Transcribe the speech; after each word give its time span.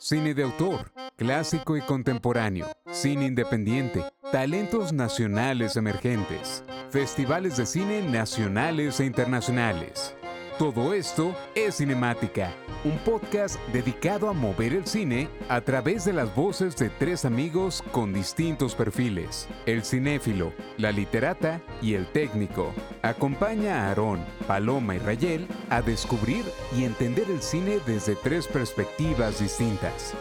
Cine 0.00 0.34
de 0.34 0.42
autor, 0.42 0.92
clásico 1.16 1.76
y 1.76 1.80
contemporáneo, 1.82 2.66
cine 2.90 3.26
independiente, 3.26 4.04
talentos 4.30 4.92
nacionales 4.92 5.76
emergentes, 5.76 6.62
festivales 6.90 7.56
de 7.56 7.66
cine 7.66 8.02
nacionales 8.02 9.00
e 9.00 9.06
internacionales. 9.06 10.14
Todo 10.58 10.94
esto 10.94 11.36
es 11.54 11.76
Cinemática, 11.76 12.50
un 12.82 12.96
podcast 13.00 13.60
dedicado 13.74 14.30
a 14.30 14.32
mover 14.32 14.72
el 14.72 14.86
cine 14.86 15.28
a 15.50 15.60
través 15.60 16.06
de 16.06 16.14
las 16.14 16.34
voces 16.34 16.74
de 16.78 16.88
tres 16.88 17.26
amigos 17.26 17.84
con 17.92 18.14
distintos 18.14 18.74
perfiles, 18.74 19.48
el 19.66 19.84
cinéfilo, 19.84 20.54
la 20.78 20.92
literata 20.92 21.60
y 21.82 21.92
el 21.92 22.06
técnico. 22.06 22.72
Acompaña 23.02 23.82
a 23.82 23.88
Aarón, 23.88 24.24
Paloma 24.46 24.94
y 24.94 24.98
Rayel 24.98 25.46
a 25.68 25.82
descubrir 25.82 26.46
y 26.74 26.84
entender 26.84 27.30
el 27.30 27.42
cine 27.42 27.78
desde 27.86 28.16
tres 28.16 28.46
perspectivas 28.46 29.40
distintas. 29.40 30.14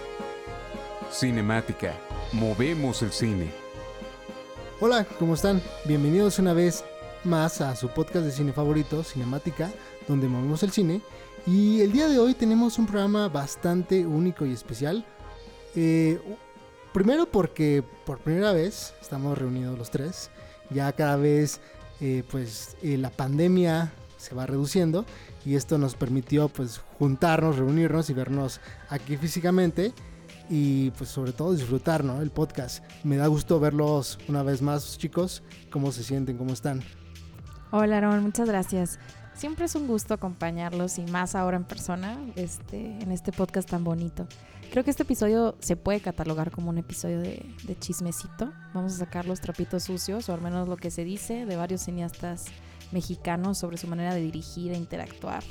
Cinemática, 1.14 1.94
movemos 2.34 3.02
el 3.04 3.14
cine. 3.14 3.54
Hola, 4.82 5.06
¿cómo 5.18 5.36
están? 5.36 5.62
Bienvenidos 5.86 6.40
una 6.40 6.52
vez 6.52 6.84
más 7.24 7.62
a 7.62 7.74
su 7.78 7.88
podcast 7.88 8.26
de 8.26 8.32
cine 8.32 8.52
favorito, 8.52 9.02
Cinemática 9.02 9.72
donde 10.08 10.28
movemos 10.28 10.64
el 10.64 10.72
cine. 10.72 11.02
Y 11.48 11.82
el 11.82 11.92
día 11.92 12.08
de 12.08 12.20
hoy 12.20 12.34
tenemos 12.34 12.80
un 12.80 12.88
programa 12.88 13.30
bastante 13.30 14.06
único 14.06 14.46
y 14.46 14.52
especial. 14.52 15.06
Eh, 15.76 16.20
primero 16.94 17.26
porque 17.26 17.84
por 18.06 18.20
primera 18.20 18.52
vez 18.52 18.94
estamos 19.02 19.38
reunidos 19.38 19.78
los 19.78 19.92
tres. 19.92 20.32
Ya 20.72 20.92
cada 20.94 21.18
vez 21.18 21.62
eh, 22.02 22.24
pues 22.32 22.76
eh, 22.82 22.98
la 22.98 23.10
pandemia 23.10 23.94
se 24.18 24.34
va 24.34 24.46
reduciendo 24.46 25.06
y 25.46 25.56
esto 25.56 25.78
nos 25.78 25.96
permitió 25.96 26.50
pues 26.50 26.82
juntarnos, 26.98 27.58
reunirnos 27.58 28.10
y 28.10 28.14
vernos 28.14 28.60
aquí 28.90 29.18
físicamente 29.18 29.94
y 30.50 30.92
pues 30.92 31.10
sobre 31.10 31.32
todo 31.32 31.54
disfrutar 31.54 32.04
¿no? 32.04 32.22
el 32.22 32.32
podcast. 32.32 32.84
Me 33.04 33.18
da 33.18 33.28
gusto 33.28 33.60
verlos 33.60 34.18
una 34.28 34.42
vez 34.44 34.62
más 34.62 34.98
chicos, 34.98 35.44
cómo 35.70 35.92
se 35.92 36.04
sienten, 36.04 36.38
cómo 36.38 36.54
están. 36.54 36.82
Hola 37.72 37.98
Aaron, 37.98 38.24
muchas 38.24 38.48
gracias. 38.48 39.00
Siempre 39.36 39.66
es 39.66 39.76
un 39.76 39.86
gusto 39.86 40.14
acompañarlos 40.14 40.98
y 40.98 41.04
más 41.04 41.36
ahora 41.36 41.58
en 41.58 41.66
persona 41.66 42.18
este, 42.38 42.98
en 43.02 43.12
este 43.12 43.34
podcast 43.34 43.70
tan 43.70 43.84
bonito. 43.84 44.28
Creo 44.72 44.86
que 44.86 44.92
este 44.92 45.04
episodio 45.04 45.56
se 45.60 45.76
puede 45.76 46.00
catalogar 46.00 46.52
como 46.52 46.70
un 46.70 46.78
episodio 46.78 47.20
de, 47.20 47.46
chismecito. 47.80 48.54
Vamos 48.74 48.94
a 48.94 48.98
sacar 48.98 49.26
los 49.26 49.42
trapitos 49.42 49.84
sucios, 49.84 50.30
o 50.30 50.34
al 50.34 50.42
menos 50.42 50.70
lo 50.70 50.78
que 50.78 50.90
se 50.90 51.04
dice 51.04 51.46
de 51.46 51.58
varios 51.58 51.82
cineastas 51.82 52.46
mexicanos 52.94 53.58
sobre 53.58 53.78
su 53.78 53.88
manera 53.88 54.14
de 54.14 54.22
dirigir 54.22 54.72
e 54.72 54.78
interactuar 54.78 55.44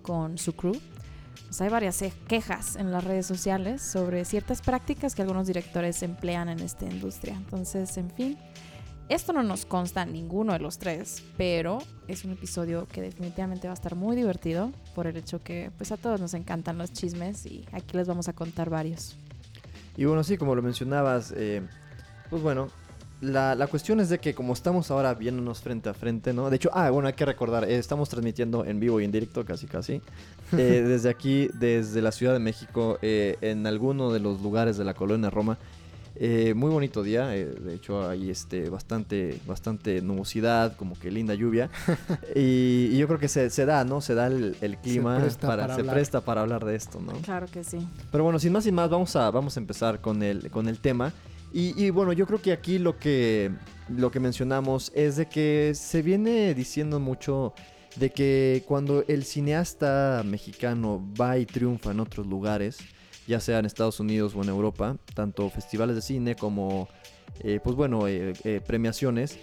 con 0.00 0.38
su 0.38 0.54
crew. 0.54 0.80
Hay 1.60 1.68
varias 1.68 2.02
quejas 2.28 2.76
en 2.76 2.90
las 2.90 3.04
redes 3.04 3.26
sociales 3.26 3.82
sobre 3.82 4.24
ciertas 4.24 4.62
prácticas 4.62 5.14
que 5.14 5.22
algunos 5.22 5.46
directores 5.46 6.02
emplean 6.02 6.48
en 6.48 6.60
esta 6.60 6.86
industria. 6.86 7.34
Entonces, 7.34 7.96
en 7.98 8.10
fin, 8.10 8.38
esto 9.08 9.32
no 9.32 9.42
nos 9.42 9.66
consta 9.66 10.04
ninguno 10.04 10.52
de 10.52 10.58
los 10.58 10.78
tres, 10.78 11.22
pero 11.36 11.78
es 12.08 12.24
un 12.24 12.32
episodio 12.32 12.88
que 12.90 13.00
definitivamente 13.00 13.68
va 13.68 13.72
a 13.72 13.74
estar 13.74 13.94
muy 13.94 14.16
divertido 14.16 14.72
por 14.94 15.06
el 15.06 15.16
hecho 15.16 15.40
que 15.42 15.70
pues 15.76 15.92
a 15.92 15.96
todos 15.96 16.20
nos 16.20 16.34
encantan 16.34 16.76
los 16.76 16.92
chismes 16.92 17.46
y 17.46 17.64
aquí 17.72 17.96
les 17.96 18.08
vamos 18.08 18.28
a 18.28 18.32
contar 18.32 18.68
varios. 18.68 19.16
Y 19.96 20.04
bueno, 20.04 20.24
sí, 20.24 20.36
como 20.36 20.56
lo 20.56 20.62
mencionabas, 20.62 21.32
eh, 21.36 21.62
pues 22.30 22.42
bueno, 22.42 22.68
la, 23.20 23.54
la, 23.54 23.68
cuestión 23.68 24.00
es 24.00 24.08
de 24.08 24.18
que 24.18 24.34
como 24.34 24.52
estamos 24.52 24.90
ahora 24.90 25.14
viéndonos 25.14 25.60
frente 25.60 25.88
a 25.88 25.94
frente, 25.94 26.32
¿no? 26.34 26.50
De 26.50 26.56
hecho, 26.56 26.70
ah, 26.72 26.90
bueno, 26.90 27.06
hay 27.06 27.14
que 27.14 27.24
recordar, 27.24 27.64
eh, 27.64 27.78
estamos 27.78 28.08
transmitiendo 28.08 28.64
en 28.64 28.80
vivo 28.80 29.00
y 29.00 29.04
en 29.04 29.12
directo, 29.12 29.44
casi 29.44 29.66
casi, 29.66 30.02
eh, 30.52 30.82
desde 30.86 31.08
aquí, 31.08 31.48
desde 31.54 32.02
la 32.02 32.10
Ciudad 32.10 32.32
de 32.32 32.40
México, 32.40 32.98
en 33.00 33.66
alguno 33.68 34.12
de 34.12 34.18
los 34.18 34.42
lugares 34.42 34.76
de 34.76 34.84
la 34.84 34.94
colonia 34.94 35.30
Roma. 35.30 35.58
Eh, 36.18 36.54
muy 36.54 36.70
bonito 36.70 37.02
día, 37.02 37.36
eh, 37.36 37.44
de 37.44 37.74
hecho 37.74 38.08
hay 38.08 38.30
este, 38.30 38.70
bastante, 38.70 39.38
bastante 39.46 40.00
nubosidad, 40.00 40.74
como 40.76 40.98
que 40.98 41.10
linda 41.10 41.34
lluvia. 41.34 41.68
y, 42.34 42.96
yo 42.96 43.06
creo 43.06 43.18
que 43.18 43.28
se, 43.28 43.66
da, 43.66 43.84
¿no? 43.84 44.00
Se 44.00 44.14
da 44.14 44.28
el, 44.28 44.78
clima, 44.82 45.16
se 45.16 45.22
presta 45.22 45.46
para, 45.46 45.76
se 45.76 45.84
presta 45.84 46.20
para 46.22 46.40
hablar 46.40 46.64
de 46.64 46.74
esto, 46.74 47.00
¿no? 47.00 47.12
Claro 47.22 47.46
que 47.52 47.62
sí. 47.64 47.86
Pero 48.10 48.24
bueno, 48.24 48.38
sin 48.38 48.52
más 48.52 48.66
y 48.66 48.72
más, 48.72 48.88
vamos 48.88 49.14
a, 49.14 49.30
vamos 49.30 49.56
a 49.56 49.60
empezar 49.60 50.00
con 50.00 50.22
el, 50.22 50.50
con 50.50 50.68
el 50.68 50.78
tema. 50.78 51.12
Y, 51.52 51.88
bueno, 51.88 52.12
yo 52.12 52.26
creo 52.26 52.42
que 52.42 52.52
aquí 52.52 52.78
lo 52.78 52.98
que, 52.98 53.50
lo 53.88 54.10
que 54.10 54.20
mencionamos 54.20 54.92
es 54.94 55.16
de 55.16 55.26
que 55.26 55.72
se 55.74 56.02
viene 56.02 56.52
diciendo 56.52 57.00
mucho 57.00 57.54
de 57.96 58.10
que 58.10 58.62
cuando 58.66 59.04
el 59.08 59.24
cineasta 59.24 60.22
mexicano 60.22 61.02
va 61.18 61.38
y 61.38 61.46
triunfa 61.46 61.92
en 61.92 62.00
otros 62.00 62.26
lugares, 62.26 62.76
ya 63.26 63.40
sea 63.40 63.58
en 63.58 63.66
Estados 63.66 64.00
Unidos 64.00 64.34
o 64.34 64.42
en 64.42 64.48
Europa, 64.48 64.96
tanto 65.14 65.50
festivales 65.50 65.96
de 65.96 66.02
cine 66.02 66.36
como, 66.36 66.88
eh, 67.40 67.60
pues 67.62 67.76
bueno, 67.76 68.08
eh, 68.08 68.32
eh, 68.44 68.60
premiaciones. 68.66 69.38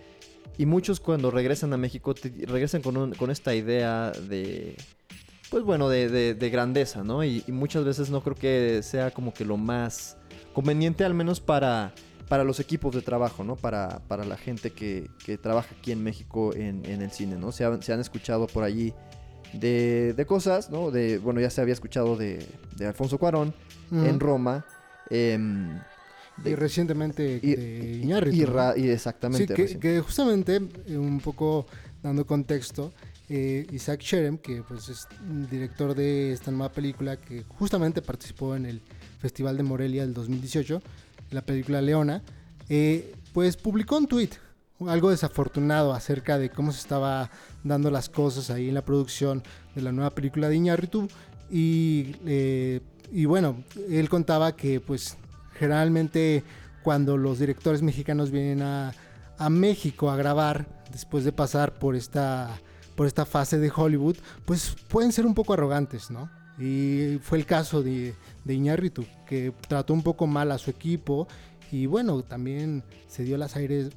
Y 0.58 0.66
muchos 0.66 1.00
cuando 1.00 1.32
regresan 1.32 1.74
a 1.74 1.78
México 1.78 2.14
regresan 2.46 2.82
con, 2.82 3.14
con, 3.14 3.32
esta 3.32 3.56
idea 3.56 4.12
de, 4.12 4.78
pues 5.50 5.64
bueno, 5.64 5.90
de, 5.90 6.36
de, 6.36 6.50
grandeza, 6.52 7.04
¿no? 7.04 7.24
Y, 7.24 7.44
muchas 7.48 7.84
veces 7.86 8.12
no 8.12 8.22
creo 8.22 8.36
que 8.36 8.84
sea 8.84 9.12
como 9.12 9.34
que 9.34 9.46
lo 9.46 9.58
más 9.58 10.18
conveniente, 10.54 11.06
al 11.06 11.16
menos 11.16 11.40
para, 11.40 11.92
para 12.30 12.44
los 12.44 12.60
equipos 12.60 12.94
de 12.94 13.02
trabajo, 13.02 13.44
¿no? 13.44 13.56
Para, 13.56 14.00
para 14.08 14.26
la 14.26 14.38
gente 14.38 14.70
que, 14.70 15.10
que 15.26 15.40
trabaja 15.40 15.76
aquí 15.76 15.92
en 15.92 16.04
México 16.04 16.54
en, 16.54 16.86
en 16.86 17.02
el 17.02 17.12
cine, 17.12 17.36
¿no? 17.36 17.52
Se 17.52 17.64
han 17.66 18.00
escuchado 18.00 18.46
por 18.46 18.64
allí 18.64 18.94
de, 19.54 20.14
de, 20.14 20.26
cosas, 20.26 20.70
¿no? 20.70 20.92
De, 20.92 21.18
bueno, 21.18 21.40
ya 21.42 21.50
se 21.50 21.62
había 21.62 21.74
escuchado 21.74 22.16
de, 22.16 22.46
de 22.76 22.86
Alfonso 22.88 23.18
Cuarón 23.18 23.54
en 23.92 24.20
Roma. 24.20 24.66
Em, 25.10 25.80
y 26.44 26.56
recientemente 26.56 27.40
y, 27.42 27.56
de 27.56 28.00
Iñárritu. 28.04 28.54
Y, 28.78 28.90
exactamente. 28.90 29.54
que, 29.54 30.00
justamente, 30.02 30.62
eh, 30.88 30.98
un 30.98 31.20
poco 31.20 31.68
dando 32.02 32.26
contexto, 32.26 32.92
eh, 33.30 33.68
Isaac 33.72 34.02
Sherem, 34.02 34.38
que 34.38 34.64
pues 34.64 34.90
es 34.90 35.08
director 35.50 35.96
de 35.96 36.34
esta 36.34 36.52
nueva 36.52 36.72
película 36.72 37.18
que 37.18 37.44
justamente 37.44 38.02
participó 38.02 38.56
en 38.56 38.66
el 38.66 38.82
Festival 39.20 39.58
de 39.58 39.64
Morelia 39.64 40.02
del 40.02 40.14
2018, 40.14 40.82
la 41.32 41.42
película 41.46 41.82
Leona, 41.82 42.22
eh, 42.68 43.14
pues 43.32 43.56
publicó 43.56 43.98
un 43.98 44.08
tweet 44.08 44.32
algo 44.90 45.10
desafortunado 45.10 45.94
acerca 45.94 46.38
de 46.38 46.50
cómo 46.50 46.72
se 46.72 46.80
estaba 46.80 47.30
dando 47.64 47.92
las 47.92 48.10
cosas 48.10 48.50
ahí 48.50 48.70
en 48.70 48.76
la 48.76 48.86
producción 48.86 49.44
de 49.76 49.82
la 49.82 49.92
nueva 49.92 50.12
película 50.12 50.50
de 50.50 50.56
Iñárritu 50.56 51.08
y, 51.50 52.16
eh, 52.26 52.82
y 53.12 53.26
bueno, 53.26 53.64
él 53.90 54.10
contaba 54.10 54.56
que 54.56 54.80
pues 54.80 55.18
generalmente 55.54 56.44
cuando 56.84 57.18
los 57.18 57.40
directores 57.40 57.82
mexicanos 57.82 58.32
vienen 58.32 58.62
a, 58.62 58.94
a 59.38 59.50
México 59.50 60.10
a 60.10 60.16
grabar 60.16 60.66
después 60.92 61.24
de 61.24 61.32
pasar 61.32 61.74
por 61.74 61.96
esta 61.96 62.60
por 62.96 63.08
esta 63.08 63.26
fase 63.26 63.58
de 63.58 63.72
Hollywood, 63.76 64.18
pues 64.46 64.76
pueden 64.88 65.12
ser 65.12 65.26
un 65.26 65.34
poco 65.34 65.54
arrogantes, 65.54 66.12
¿no? 66.12 66.30
Y 66.60 67.18
fue 67.22 67.40
el 67.40 67.46
caso 67.46 67.82
de, 67.82 68.14
de 68.44 68.54
Iñárritu, 68.54 69.06
que 69.26 69.52
trató 69.68 69.94
un 69.94 70.04
poco 70.04 70.28
mal 70.28 70.52
a 70.52 70.60
su 70.60 70.70
equipo 70.70 71.28
y 71.74 71.88
bueno, 71.88 72.22
también 72.22 72.84
se 73.08 73.24
dio 73.24 73.36
las 73.36 73.56
aires, 73.56 73.90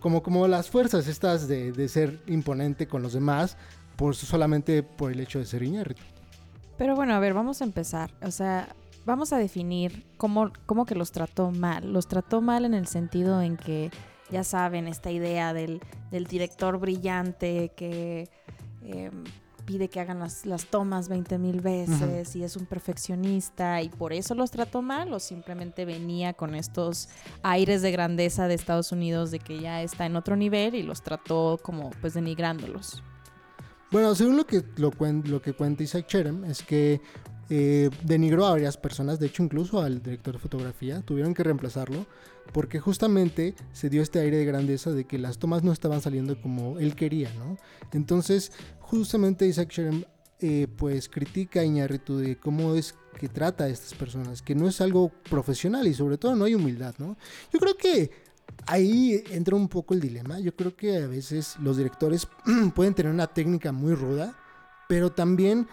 como, 0.00 0.22
como 0.22 0.48
las 0.48 0.70
fuerzas 0.70 1.06
estas 1.08 1.46
de, 1.46 1.88
ser 1.90 2.22
imponente 2.26 2.88
con 2.88 3.02
los 3.02 3.12
demás, 3.12 3.58
por 3.96 4.16
solamente 4.16 4.82
por 4.82 5.12
el 5.12 5.20
hecho 5.20 5.38
de 5.38 5.44
ser 5.44 5.62
Iñárritu. 5.62 6.00
Pero 6.78 6.96
bueno, 6.96 7.12
a 7.12 7.18
ver, 7.18 7.34
vamos 7.34 7.60
a 7.60 7.64
empezar. 7.64 8.12
O 8.22 8.30
sea, 8.30 8.74
vamos 9.04 9.34
a 9.34 9.36
definir 9.36 10.06
cómo, 10.16 10.50
cómo 10.64 10.86
que 10.86 10.94
los 10.94 11.12
trató 11.12 11.50
mal. 11.50 11.92
Los 11.92 12.08
trató 12.08 12.40
mal 12.40 12.64
en 12.64 12.72
el 12.72 12.86
sentido 12.86 13.42
en 13.42 13.58
que, 13.58 13.90
ya 14.30 14.42
saben, 14.42 14.88
esta 14.88 15.10
idea 15.10 15.52
del, 15.52 15.82
del 16.10 16.26
director 16.26 16.78
brillante 16.78 17.72
que... 17.76 18.30
Em, 18.82 19.24
pide 19.66 19.88
que 19.88 20.00
hagan 20.00 20.20
las, 20.20 20.66
tomas 20.70 21.08
20 21.08 21.38
mil 21.38 21.60
veces 21.60 22.34
y 22.36 22.44
es 22.44 22.56
un 22.56 22.64
perfeccionista 22.64 23.82
y 23.82 23.88
por 23.88 24.12
eso 24.12 24.34
los 24.34 24.50
trató 24.50 24.80
mal 24.80 25.12
o 25.12 25.20
simplemente 25.20 25.84
venía 25.84 26.32
con 26.32 26.54
estos 26.54 27.08
aires 27.42 27.82
de 27.82 27.90
grandeza 27.90 28.48
de 28.48 28.54
Estados 28.54 28.92
Unidos 28.92 29.30
de 29.30 29.40
que 29.40 29.60
ya 29.60 29.82
está 29.82 30.06
en 30.06 30.16
otro 30.16 30.36
nivel 30.36 30.74
y 30.74 30.82
los 30.82 31.02
trató 31.02 31.58
como 31.62 31.90
pues 32.00 32.14
denigrándolos. 32.14 33.02
Bueno, 33.90 34.14
según 34.14 34.36
lo 34.36 34.46
que, 34.46 34.64
lo, 34.76 34.92
lo 35.24 35.42
que 35.42 35.52
cuenta 35.52 35.82
Isaac 35.82 36.06
Cherem, 36.06 36.44
es 36.44 36.62
que 36.62 37.00
eh, 37.48 37.90
denigró 38.02 38.46
a 38.46 38.50
varias 38.52 38.76
personas, 38.76 39.20
de 39.20 39.26
hecho 39.26 39.42
incluso 39.42 39.80
al 39.80 40.02
director 40.02 40.34
de 40.34 40.40
fotografía, 40.40 41.02
tuvieron 41.02 41.34
que 41.34 41.42
reemplazarlo 41.42 42.06
porque 42.52 42.80
justamente 42.80 43.54
se 43.72 43.90
dio 43.90 44.02
este 44.02 44.20
aire 44.20 44.38
de 44.38 44.44
grandeza 44.44 44.90
de 44.92 45.04
que 45.04 45.18
las 45.18 45.38
tomas 45.38 45.62
no 45.62 45.72
estaban 45.72 46.00
saliendo 46.00 46.40
como 46.40 46.78
él 46.78 46.94
quería, 46.94 47.32
¿no? 47.34 47.56
Entonces, 47.92 48.52
justamente 48.80 49.46
Isaac 49.46 49.70
Sherem 49.70 50.04
eh, 50.38 50.68
pues 50.76 51.08
critica 51.08 51.60
a 51.60 51.64
Iñárritu 51.64 52.18
de 52.18 52.36
cómo 52.36 52.74
es 52.74 52.94
que 53.18 53.28
trata 53.28 53.64
a 53.64 53.68
estas 53.68 53.94
personas, 53.94 54.42
que 54.42 54.54
no 54.54 54.68
es 54.68 54.80
algo 54.80 55.10
profesional 55.30 55.86
y 55.86 55.94
sobre 55.94 56.18
todo 56.18 56.36
no 56.36 56.44
hay 56.44 56.54
humildad, 56.54 56.94
¿no? 56.98 57.16
Yo 57.52 57.58
creo 57.58 57.76
que 57.76 58.10
ahí 58.66 59.22
entra 59.30 59.56
un 59.56 59.68
poco 59.68 59.94
el 59.94 60.00
dilema, 60.00 60.38
yo 60.38 60.54
creo 60.54 60.76
que 60.76 60.98
a 60.98 61.06
veces 61.06 61.56
los 61.60 61.78
directores 61.78 62.28
pueden 62.74 62.94
tener 62.94 63.12
una 63.12 63.28
técnica 63.28 63.72
muy 63.72 63.94
ruda, 63.94 64.36
pero 64.88 65.10
también 65.10 65.68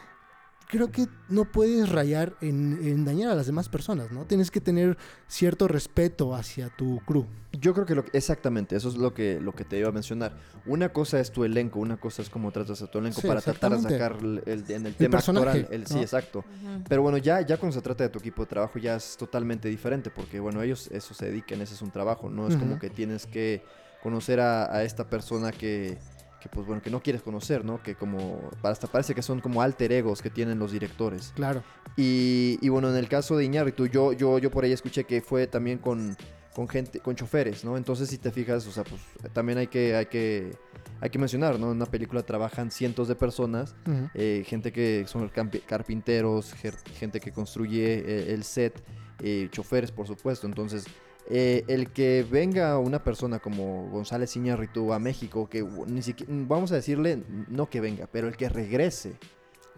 creo 0.73 0.91
que 0.91 1.07
no 1.29 1.45
puedes 1.45 1.87
rayar 1.87 2.33
en, 2.41 2.79
en 2.81 3.05
dañar 3.05 3.29
a 3.29 3.35
las 3.35 3.45
demás 3.45 3.69
personas, 3.69 4.11
¿no? 4.11 4.25
Tienes 4.25 4.49
que 4.49 4.59
tener 4.59 4.97
cierto 5.27 5.67
respeto 5.67 6.33
hacia 6.33 6.69
tu 6.69 6.99
crew. 7.05 7.27
Yo 7.51 7.75
creo 7.75 7.85
que 7.85 7.93
lo, 7.93 8.03
exactamente, 8.11 8.75
eso 8.75 8.89
es 8.89 8.95
lo 8.95 9.13
que, 9.13 9.39
lo 9.39 9.51
que 9.53 9.65
te 9.65 9.77
iba 9.77 9.89
a 9.89 9.91
mencionar. 9.91 10.35
Una 10.65 10.89
cosa 10.89 11.19
es 11.19 11.31
tu 11.31 11.43
elenco, 11.43 11.79
una 11.79 11.97
cosa 11.97 12.23
es 12.23 12.29
cómo 12.31 12.51
tratas 12.51 12.81
a 12.81 12.87
tu 12.87 12.97
elenco 12.97 13.21
Sí, 13.21 13.27
para 13.27 13.39
tratar 13.39 13.77
de 13.77 13.81
sacar 13.83 14.17
el, 14.19 14.41
en 14.67 14.87
el 14.87 14.95
tema 14.95 15.11
personaje, 15.11 15.59
actoral. 15.59 15.81
El, 15.81 15.85
sí, 15.85 15.99
exacto. 15.99 16.43
Pero 16.89 17.03
bueno, 17.03 17.19
ya, 17.19 17.41
ya 17.41 17.57
cuando 17.57 17.75
se 17.75 17.81
trata 17.83 18.05
de 18.05 18.09
tu 18.09 18.17
equipo 18.17 18.41
de 18.41 18.47
trabajo 18.47 18.79
ya 18.79 18.95
es 18.95 19.15
totalmente 19.15 19.67
diferente 19.67 20.09
porque 20.09 20.39
bueno, 20.39 20.63
ellos 20.63 20.89
eso 20.91 21.13
se 21.13 21.27
dedican, 21.27 21.61
ese 21.61 21.75
es 21.75 21.83
un 21.83 21.91
trabajo, 21.91 22.31
no 22.31 22.47
es 22.47 22.55
como 22.55 22.79
que 22.79 22.89
tienes 22.89 23.27
que 23.27 23.61
conocer 24.01 24.39
a, 24.39 24.75
a 24.75 24.83
esta 24.83 25.07
persona 25.07 25.51
que, 25.51 25.99
que, 26.43 26.49
pues 26.49 26.67
bueno, 26.67 26.81
que 26.81 26.89
no 26.89 27.01
quieres 27.01 27.21
conocer, 27.21 27.63
¿no? 27.63 27.81
Que 27.81 27.95
como, 27.95 28.51
hasta 28.61 28.87
parece 28.87 29.15
que 29.15 29.21
son 29.21 29.39
como 29.39 29.61
alter 29.61 29.93
egos 29.93 30.21
que 30.21 30.29
tienen 30.29 30.59
los 30.59 30.73
directores. 30.73 31.31
Claro. 31.35 31.63
Y, 31.95 32.59
y 32.61 32.67
bueno, 32.67 32.89
en 32.89 32.97
el 32.97 33.07
caso 33.07 33.37
de 33.37 33.45
Iñárritu, 33.45 33.87
yo, 33.87 34.11
yo, 34.11 34.39
yo 34.39 34.51
por 34.51 34.65
ahí 34.65 34.73
escuché 34.73 35.05
que 35.05 35.21
fue 35.21 35.47
también 35.47 35.77
con, 35.77 36.17
con 36.53 36.67
gente, 36.67 36.99
con 36.99 37.15
choferes, 37.15 37.63
¿no? 37.63 37.77
Entonces 37.77 38.09
si 38.09 38.17
te 38.17 38.29
fijas, 38.29 38.67
o 38.67 38.71
sea, 38.71 38.83
pues 38.83 39.01
también 39.31 39.57
hay 39.57 39.67
que, 39.67 39.95
hay 39.95 40.07
que, 40.07 40.51
hay 40.99 41.09
que 41.09 41.17
mencionar, 41.17 41.57
¿no? 41.57 41.71
En 41.71 41.77
una 41.77 41.85
película 41.85 42.23
trabajan 42.23 42.71
cientos 42.71 43.07
de 43.07 43.15
personas 43.15 43.73
eh, 44.13 44.43
gente 44.45 44.73
que 44.73 45.05
son 45.07 45.31
carpinteros, 45.65 46.53
gente 46.97 47.21
que 47.21 47.31
construye 47.31 47.99
eh, 47.99 48.33
el 48.33 48.43
set, 48.43 48.83
eh, 49.21 49.47
choferes, 49.49 49.91
por 49.91 50.07
supuesto. 50.07 50.45
Entonces, 50.45 50.85
eh, 51.29 51.63
el 51.67 51.91
que 51.91 52.25
venga 52.29 52.77
una 52.79 53.03
persona 53.03 53.39
como 53.39 53.89
González 53.89 54.35
Iñárritu 54.35 54.93
a 54.93 54.99
México, 54.99 55.47
que 55.49 55.63
ni 55.87 56.01
siquiera, 56.01 56.31
vamos 56.47 56.71
a 56.71 56.75
decirle, 56.75 57.23
no 57.47 57.69
que 57.69 57.81
venga, 57.81 58.07
pero 58.11 58.27
el 58.27 58.35
que 58.35 58.49
regrese, 58.49 59.13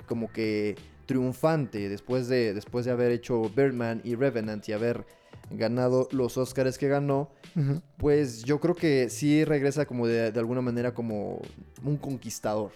como 0.07 0.31
que 0.31 0.75
triunfante 1.05 1.87
después 1.87 2.27
de, 2.27 2.53
después 2.53 2.85
de 2.85 2.91
haber 2.91 3.11
hecho 3.11 3.49
Birdman 3.55 4.01
y 4.03 4.15
Revenant 4.15 4.67
y 4.67 4.73
haber 4.73 5.05
ganado 5.51 6.07
los 6.11 6.37
Oscars 6.37 6.77
que 6.77 6.87
ganó, 6.87 7.29
pues 7.97 8.43
yo 8.43 8.59
creo 8.59 8.75
que 8.75 9.09
sí 9.09 9.45
regresa 9.45 9.85
como 9.85 10.07
de, 10.07 10.31
de 10.31 10.39
alguna 10.39 10.61
manera 10.61 10.93
como 10.93 11.41
un 11.83 11.97
conquistador. 11.97 12.71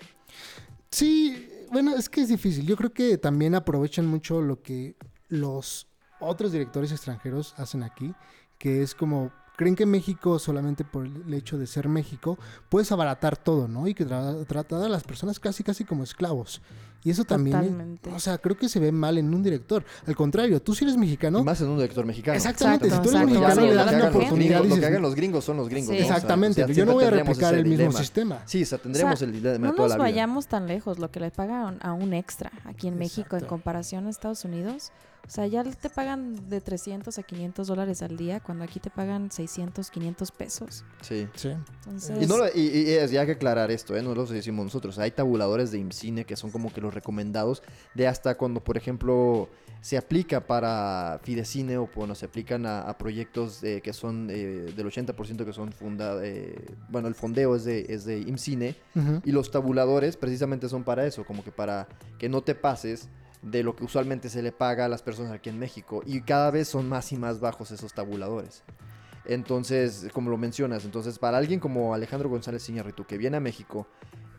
Sí, 0.91 1.49
bueno, 1.71 1.95
es 1.95 2.09
que 2.09 2.21
es 2.21 2.29
difícil. 2.29 2.65
Yo 2.65 2.75
creo 2.75 2.93
que 2.93 3.17
también 3.17 3.55
aprovechan 3.55 4.05
mucho 4.05 4.41
lo 4.41 4.61
que 4.61 4.95
los 5.27 5.87
otros 6.19 6.51
directores 6.51 6.91
extranjeros 6.91 7.53
hacen 7.57 7.83
aquí, 7.83 8.13
que 8.59 8.83
es 8.83 8.93
como 8.93 9.31
creen 9.57 9.75
que 9.75 9.85
México 9.85 10.39
solamente 10.39 10.85
por 10.85 11.05
el 11.05 11.33
hecho 11.33 11.57
de 11.57 11.67
ser 11.67 11.89
México 11.89 12.37
puedes 12.69 12.91
abaratar 12.93 13.35
todo, 13.35 13.67
¿no? 13.67 13.87
Y 13.87 13.93
que 13.93 14.07
tra- 14.07 14.45
tratar 14.45 14.83
a 14.83 14.87
las 14.89 15.03
personas 15.03 15.37
casi 15.39 15.63
casi 15.63 15.83
como 15.83 16.03
esclavos. 16.03 16.61
Y 17.03 17.11
eso 17.11 17.23
también, 17.23 17.57
Totalmente. 17.61 18.09
o 18.13 18.19
sea, 18.19 18.37
creo 18.37 18.57
que 18.57 18.67
se 18.67 18.77
ve 18.79 18.91
mal 18.91 19.17
en 19.17 19.33
un 19.33 19.41
director. 19.41 19.83
Al 20.05 20.15
contrario, 20.17 20.61
tú 20.61 20.75
si 20.75 20.83
eres 20.83 20.97
mexicano, 20.97 21.39
Y 21.39 21.43
más 21.43 21.59
en 21.61 21.67
un 21.69 21.77
director 21.77 22.05
mexicano. 22.05 22.35
exactamente, 22.37 22.87
Exacto, 22.87 23.09
si 23.09 23.15
tú 23.15 23.17
eres 23.17 23.29
exacto. 23.31 23.45
mexicano 23.61 23.67
le 23.67 23.75
das 23.75 23.93
una 23.93 24.09
oportunidad. 24.09 24.35
Gringos, 24.35 24.59
lo 24.59 24.63
dices, 24.65 24.79
que 24.79 24.85
hagan 24.85 25.01
los 25.01 25.15
gringos 25.15 25.45
son 25.45 25.57
los 25.57 25.69
gringos. 25.69 25.91
Sí. 25.95 26.01
¿no? 26.01 26.05
Exactamente, 26.07 26.63
o 26.63 26.67
sea, 26.67 26.75
yo 26.75 26.85
no 26.85 26.93
voy 26.93 27.03
a 27.05 27.09
replicar 27.09 27.55
el 27.55 27.65
mismo 27.65 27.91
sistema. 27.93 28.41
Sí, 28.45 28.63
o 28.63 28.65
sea, 28.65 28.77
tendremos 28.79 29.13
O 29.13 29.17
sea, 29.17 29.27
el 29.27 29.33
dilema 29.33 29.67
No 29.67 29.73
toda 29.75 29.87
nos 29.87 29.89
la 29.91 29.95
vida. 29.95 30.03
vayamos 30.03 30.47
tan 30.47 30.67
lejos, 30.67 30.99
lo 30.99 31.09
que 31.11 31.19
le 31.21 31.31
pagan 31.31 31.79
a 31.81 31.93
un 31.93 32.13
extra 32.13 32.51
aquí 32.65 32.87
en 32.89 32.97
México 32.97 33.35
en 33.37 33.45
comparación 33.45 34.07
a 34.07 34.09
Estados 34.09 34.43
Unidos. 34.45 34.91
O 35.29 35.31
sea, 35.31 35.45
ya 35.45 35.63
te 35.63 35.91
pagan 35.91 36.49
de 36.49 36.59
300 36.59 37.19
a 37.19 37.21
500 37.21 37.67
dólares 37.67 38.01
al 38.01 38.17
día, 38.17 38.39
cuando 38.39 38.63
aquí 38.63 38.79
te 38.79 38.89
pagan 38.89 39.29
600, 39.29 39.91
500 39.91 40.31
pesos. 40.31 40.83
Sí. 41.01 41.27
Sí. 41.35 41.49
Entonces, 41.85 42.23
Y, 42.23 42.25
no 42.25 42.37
lo- 42.37 42.47
y- 42.47 42.61
y 42.61 42.89
es- 42.93 43.13
y 43.13 43.17
hay 43.17 43.27
que 43.27 43.33
aclarar 43.33 43.69
esto, 43.69 43.95
¿eh? 43.95 44.01
no 44.01 44.15
lo 44.15 44.25
decimos 44.25 44.65
nosotros. 44.65 44.97
Hay 44.97 45.11
tabuladores 45.11 45.69
de 45.69 45.77
IMCINE 45.77 46.25
que 46.25 46.35
son 46.35 46.49
como 46.49 46.73
que 46.73 46.81
los 46.81 46.95
recomendados 46.95 47.61
de 47.93 48.07
hasta 48.07 48.35
cuando, 48.37 48.63
por 48.63 48.75
ejemplo, 48.75 49.49
se 49.81 49.97
aplica 49.97 50.47
para 50.47 51.19
Fidecine 51.23 51.77
o 51.77 51.87
bueno, 51.95 52.15
se 52.15 52.25
aplican 52.25 52.65
a, 52.65 52.81
a 52.81 52.97
proyectos 52.97 53.63
eh, 53.63 53.81
que 53.83 53.93
son 53.93 54.29
eh, 54.31 54.73
del 54.75 54.87
80% 54.87 55.45
que 55.45 55.53
son 55.53 55.71
fundados. 55.71 56.23
bueno, 56.89 57.07
el 57.07 57.13
fondeo 57.13 57.55
es 57.55 57.65
de, 57.65 57.85
es 57.87 58.03
de 58.03 58.19
IMCINE 58.19 58.75
Ujú. 58.95 59.21
y 59.23 59.31
los 59.31 59.51
tabuladores 59.51 60.17
precisamente 60.17 60.67
son 60.69 60.83
para 60.83 61.05
eso, 61.05 61.23
como 61.23 61.43
que 61.43 61.51
para 61.51 61.87
que 62.17 62.27
no 62.29 62.41
te 62.41 62.55
pases 62.55 63.09
de 63.41 63.63
lo 63.63 63.75
que 63.75 63.85
usualmente 63.85 64.29
se 64.29 64.41
le 64.41 64.51
paga 64.51 64.85
a 64.85 64.89
las 64.89 65.01
personas 65.01 65.31
aquí 65.31 65.49
en 65.49 65.59
México. 65.59 66.01
Y 66.05 66.21
cada 66.21 66.51
vez 66.51 66.67
son 66.67 66.89
más 66.89 67.11
y 67.11 67.17
más 67.17 67.39
bajos 67.39 67.71
esos 67.71 67.93
tabuladores. 67.93 68.63
Entonces, 69.25 70.07
como 70.13 70.29
lo 70.29 70.37
mencionas, 70.37 70.85
entonces 70.85 71.19
para 71.19 71.37
alguien 71.37 71.59
como 71.59 71.93
Alejandro 71.93 72.29
González 72.29 72.67
Iñárritu 72.69 73.05
que 73.05 73.17
viene 73.17 73.37
a 73.37 73.39
México, 73.41 73.87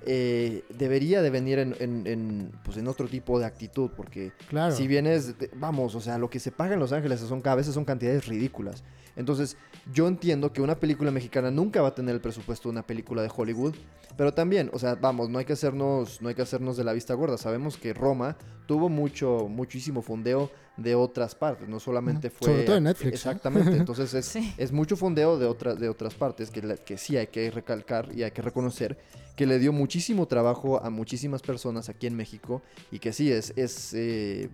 eh, 0.06 0.64
debería 0.79 1.23
de 1.23 1.31
venir 1.31 1.58
en, 1.58 1.76
en- 1.81 2.06
en, 2.06 2.52
pues 2.64 2.76
en 2.76 2.88
otro 2.88 3.06
tipo 3.08 3.38
de 3.38 3.47
actitud, 3.47 3.91
porque 3.97 4.32
Claro. 4.49 4.75
si 4.75 4.87
vienes, 4.87 5.35
vamos, 5.56 5.94
o 5.94 6.00
sea, 6.00 6.19
lo 6.19 6.31
que 6.31 6.41
se 6.41 6.50
paga 6.52 6.75
en 6.75 6.81
Los 6.81 6.93
Ángeles 6.93 7.20
son, 7.20 7.43
a 7.44 7.55
veces 7.55 7.75
son 7.75 7.85
cantidades 7.85 8.26
ridículas. 8.26 8.82
Entonces, 9.17 9.56
yo 9.93 10.06
entiendo 10.08 10.52
que 10.52 10.62
una 10.62 10.79
película 10.79 11.11
mexicana 11.11 11.50
nunca 11.50 11.82
va 11.82 11.88
a 11.88 11.94
tener 11.94 12.14
el 12.14 12.20
presupuesto 12.20 12.69
de 12.69 12.73
una 12.73 12.87
película 12.87 13.23
de 13.23 13.31
Hollywood, 13.35 13.75
pero 14.17 14.32
también, 14.32 14.70
o 14.73 14.79
sea, 14.79 14.94
vamos, 14.94 15.29
no 15.29 15.38
hay 15.38 15.44
que 15.44 15.52
hacernos, 15.52 16.23
no 16.23 16.29
hay 16.29 16.35
que 16.35 16.43
hacernos 16.43 16.76
de 16.76 16.85
la 16.85 16.93
vista 16.93 17.14
gorda. 17.14 17.37
Sabemos 17.37 17.76
que 17.76 17.93
Roma 17.93 18.37
tuvo 18.67 18.88
mucho, 18.88 19.49
muchísimo 19.49 20.00
fondeo 20.00 20.50
de 20.82 20.94
otras 20.94 21.34
partes, 21.34 21.68
no 21.68 21.78
solamente 21.80 22.30
fue 22.30 22.48
Sobre 22.48 22.62
todo 22.64 22.76
en 22.76 22.84
Netflix, 22.84 23.12
¿eh? 23.12 23.14
Exactamente, 23.14 23.76
entonces 23.76 24.12
es, 24.14 24.26
Sí. 24.26 24.54
es 24.56 24.72
mucho 24.72 24.96
fondeo 24.96 25.38
de 25.38 25.46
otras 25.46 25.78
de 25.78 25.88
otras 25.88 26.14
partes 26.14 26.50
que, 26.50 26.62
la- 26.62 26.76
que 26.76 26.96
sí 26.96 27.16
hay 27.16 27.26
que 27.28 27.50
recalcar 27.50 28.08
y 28.14 28.22
hay 28.22 28.30
que 28.30 28.42
reconocer 28.42 28.98
que 29.36 29.46
le 29.46 29.58
dio 29.58 29.72
muchísimo 29.72 30.26
trabajo 30.26 30.82
a 30.84 30.90
muchísimas 30.90 31.40
personas 31.42 31.88
aquí 31.88 32.06
en 32.06 32.14
México 32.16 32.62
y 32.90 32.98
que 32.98 33.12
sí 33.12 33.30
es, 33.32 33.52
es, 33.56 33.94
eh, 33.94 34.48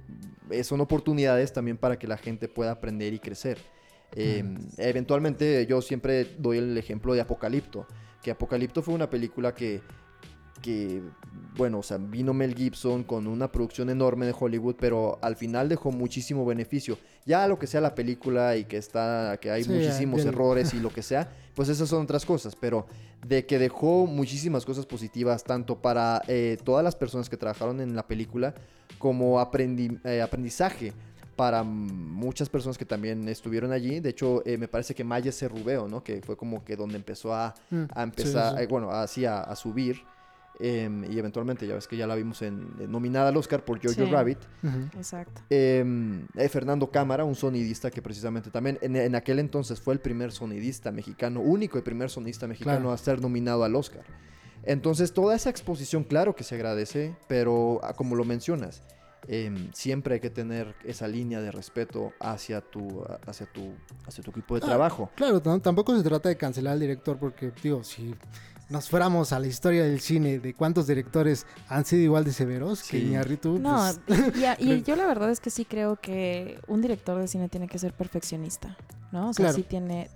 son 0.62 0.80
oportunidades 0.80 1.52
también 1.52 1.76
para 1.76 1.98
que 1.98 2.06
la 2.06 2.16
gente 2.16 2.48
pueda 2.48 2.70
aprender 2.72 3.12
y 3.12 3.18
crecer. 3.18 3.58
Eh, 4.14 4.44
Eventualmente 4.78 5.66
yo 5.66 5.82
siempre 5.82 6.36
doy 6.38 6.58
el 6.58 6.78
ejemplo 6.78 7.14
de 7.14 7.20
Apocalipto, 7.20 7.86
que 8.22 8.30
Apocalipto 8.30 8.82
fue 8.82 8.94
una 8.94 9.10
película 9.10 9.54
que, 9.54 9.80
que, 10.58 11.02
bueno, 11.56 11.78
o 11.78 11.82
sea, 11.82 11.98
vino 11.98 12.32
Mel 12.34 12.54
Gibson 12.54 13.04
con 13.04 13.26
una 13.26 13.50
producción 13.52 13.90
enorme 13.90 14.26
de 14.26 14.34
Hollywood, 14.38 14.76
pero 14.78 15.18
al 15.22 15.36
final 15.36 15.68
dejó 15.68 15.90
muchísimo 15.92 16.44
beneficio. 16.46 16.98
Ya 17.24 17.46
lo 17.48 17.58
que 17.58 17.66
sea 17.66 17.80
la 17.80 17.94
película 17.94 18.56
y 18.56 18.64
que 18.64 18.76
está, 18.76 19.38
que 19.40 19.50
hay 19.50 19.64
Sí, 19.64 19.70
muchísimos 19.72 20.24
errores 20.24 20.72
y 20.74 20.80
lo 20.80 20.92
que 20.92 21.02
sea, 21.02 21.28
pues 21.54 21.68
esas 21.68 21.88
son 21.88 22.02
otras 22.04 22.24
cosas, 22.24 22.56
pero 22.56 22.86
de 23.26 23.46
que 23.46 23.58
dejó 23.58 24.06
muchísimas 24.06 24.64
cosas 24.64 24.86
positivas, 24.86 25.44
tanto 25.44 25.80
para 25.80 26.22
eh, 26.28 26.58
todas 26.64 26.84
las 26.84 26.96
personas 26.96 27.28
que 27.28 27.36
trabajaron 27.36 27.80
en 27.80 27.94
la 27.96 28.06
película, 28.06 28.54
como 28.98 29.38
aprendi- 29.40 30.00
eh, 30.04 30.22
aprendizaje 30.22 30.92
para 31.36 31.62
muchas 31.62 32.48
personas 32.48 32.78
que 32.78 32.86
también 32.86 33.28
estuvieron 33.28 33.72
allí. 33.72 34.00
De 34.00 34.10
hecho, 34.10 34.42
eh, 34.46 34.56
me 34.56 34.68
parece 34.68 34.94
que 34.94 35.04
Maya 35.04 35.30
Cerrubeo, 35.32 35.86
¿no? 35.86 36.02
Que 36.02 36.22
fue 36.22 36.36
como 36.36 36.64
que 36.64 36.76
donde 36.76 36.96
empezó 36.96 37.34
a, 37.34 37.54
Mm, 37.70 37.84
a 37.94 38.02
empezar, 38.02 38.54
sí, 38.54 38.58
sí. 38.58 38.62
eh, 38.62 38.66
bueno, 38.66 38.90
así 38.90 39.24
a, 39.26 39.40
a 39.42 39.54
subir. 39.56 40.06
Em, 40.58 41.04
y 41.10 41.18
eventualmente, 41.18 41.66
ya 41.66 41.74
ves 41.74 41.86
que 41.86 41.96
ya 41.96 42.06
la 42.06 42.14
vimos 42.14 42.42
en, 42.42 42.68
en- 42.80 42.90
nominada 42.90 43.28
al 43.28 43.36
Oscar 43.36 43.64
por 43.64 43.78
Jojo 43.78 43.94
Sí. 44.06 44.10
Rabbit. 44.10 44.38
Exacto. 44.96 45.42
Em, 45.50 46.26
eh, 46.36 46.48
Fernando 46.48 46.90
Cámara, 46.90 47.24
un 47.24 47.34
sonidista 47.34 47.90
que 47.90 48.00
precisamente 48.02 48.50
también 48.50 48.78
en, 48.80 48.96
en 48.96 49.14
aquel 49.14 49.38
entonces 49.38 49.80
fue 49.80 49.94
el 49.94 50.00
primer 50.00 50.32
sonidista 50.32 50.90
mexicano, 50.92 51.40
único 51.40 51.78
y 51.78 51.82
primer 51.82 52.10
sonidista 52.10 52.46
mexicano 52.46 52.76
Claro. 52.76 52.92
a 52.92 52.96
ser 52.98 53.20
nominado 53.20 53.64
al 53.64 53.74
Oscar. 53.76 54.04
Entonces, 54.64 55.12
toda 55.12 55.36
esa 55.36 55.50
exposición, 55.50 56.02
claro 56.04 56.34
que 56.34 56.42
se 56.42 56.54
agradece, 56.56 57.14
pero 57.28 57.78
ah, 57.84 57.92
como 57.94 58.16
lo 58.16 58.24
mencionas, 58.24 58.82
em, 59.28 59.70
siempre 59.72 60.14
hay 60.14 60.20
que 60.20 60.30
tener 60.30 60.74
esa 60.84 61.06
línea 61.06 61.40
de 61.40 61.50
respeto 61.52 62.12
hacia 62.20 62.60
tu, 62.60 63.04
hacia 63.26 63.46
tu, 63.46 63.74
hacia 64.06 64.24
tu 64.24 64.30
equipo 64.30 64.54
de 64.56 64.62
Ah, 64.64 64.66
trabajo. 64.66 65.10
Claro, 65.14 65.40
tam- 65.42 65.60
tampoco 65.62 65.96
se 65.96 66.02
trata 66.02 66.28
de 66.28 66.36
cancelar 66.36 66.72
al 66.72 66.80
director 66.80 67.16
porque, 67.18 67.52
digo, 67.62 67.84
si 67.84 68.14
nos 68.68 68.88
fuéramos 68.88 69.32
a 69.32 69.38
la 69.38 69.46
historia 69.46 69.84
del 69.84 70.00
cine 70.00 70.38
de 70.40 70.52
cuántos 70.54 70.86
directores 70.88 71.46
han 71.68 71.84
sido 71.84 72.02
igual 72.02 72.24
de 72.24 72.32
severos 72.32 72.82
que 72.82 72.98
Sí. 73.00 73.06
Iñárritu, 73.06 73.58
No, 73.58 73.80
pues, 74.06 74.36
y, 74.36 74.44
a- 74.44 74.54
y 74.58 74.66
creo- 74.66 74.76
yo 74.84 74.96
la 74.96 75.06
verdad 75.06 75.30
es 75.30 75.40
que 75.40 75.50
sí 75.50 75.64
creo 75.64 75.96
que 75.96 76.58
un 76.66 76.82
director 76.82 77.18
de 77.20 77.28
cine 77.28 77.48
tiene 77.48 77.68
que 77.68 77.78
ser 77.78 77.92
perfeccionista, 77.92 78.76
¿no? 79.12 79.28
O 79.30 79.32
sea, 79.32 79.44
Claro. 79.46 79.56
sí 79.56 79.62
tiene... 79.62 80.10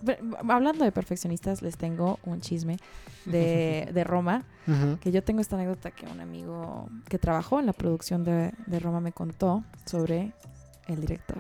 Hablando 0.48 0.84
de 0.84 0.90
perfeccionistas, 0.92 1.62
les 1.62 1.76
tengo 1.76 2.18
un 2.24 2.40
chisme 2.40 2.78
de, 3.24 3.88
de 3.94 4.02
Roma, 4.04 4.44
ujú. 4.66 4.98
que 5.00 5.12
yo 5.12 5.22
tengo 5.22 5.40
esta 5.40 5.54
anécdota 5.56 5.92
que 5.92 6.06
un 6.06 6.20
amigo 6.20 6.88
que 7.08 7.18
trabajó 7.18 7.60
en 7.60 7.66
la 7.66 7.72
producción 7.72 8.24
de, 8.24 8.52
de 8.66 8.80
Roma 8.80 9.00
me 9.00 9.12
contó 9.12 9.62
sobre 9.86 10.32
el 10.88 11.00
director. 11.00 11.38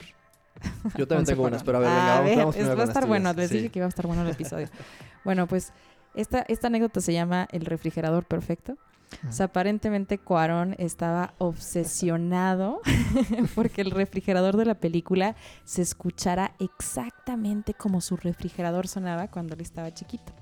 Yo 0.96 1.08
también 1.08 1.26
tengo 1.34 1.42
unas, 1.44 1.64
pero 1.64 1.78
a 1.78 1.80
ver, 1.80 1.88
venga, 1.90 2.06
vamos, 2.14 2.24
ve, 2.30 2.36
vamos 2.36 2.56
es- 2.56 2.68
va 2.78 2.82
a 2.82 2.86
estar 2.86 3.06
bueno, 3.08 3.32
les 3.32 3.48
Sí. 3.50 3.56
dije 3.56 3.68
que 3.70 3.78
iba 3.80 3.86
a 3.86 3.88
estar 3.88 4.06
bueno 4.06 4.22
el 4.22 4.28
episodio. 4.30 4.68
bueno, 5.24 5.46
pues 5.48 5.72
esta, 6.14 6.40
esta 6.48 6.68
anécdota 6.68 7.00
se 7.00 7.12
llama 7.12 7.48
El 7.52 7.64
refrigerador 7.66 8.24
perfecto. 8.24 8.76
O 9.28 9.32
sea, 9.32 9.46
aparentemente 9.46 10.18
Cuarón 10.18 10.76
estaba 10.78 11.34
obsesionado 11.38 12.80
porque 13.56 13.80
el 13.80 13.90
refrigerador 13.90 14.56
de 14.56 14.64
la 14.64 14.76
película 14.76 15.34
se 15.64 15.82
escuchara 15.82 16.54
exactamente 16.60 17.74
como 17.74 18.00
su 18.00 18.16
refrigerador 18.16 18.86
sonaba 18.86 19.26
cuando 19.28 19.54
él 19.54 19.62
estaba 19.62 19.92
chiquito. 19.92 20.32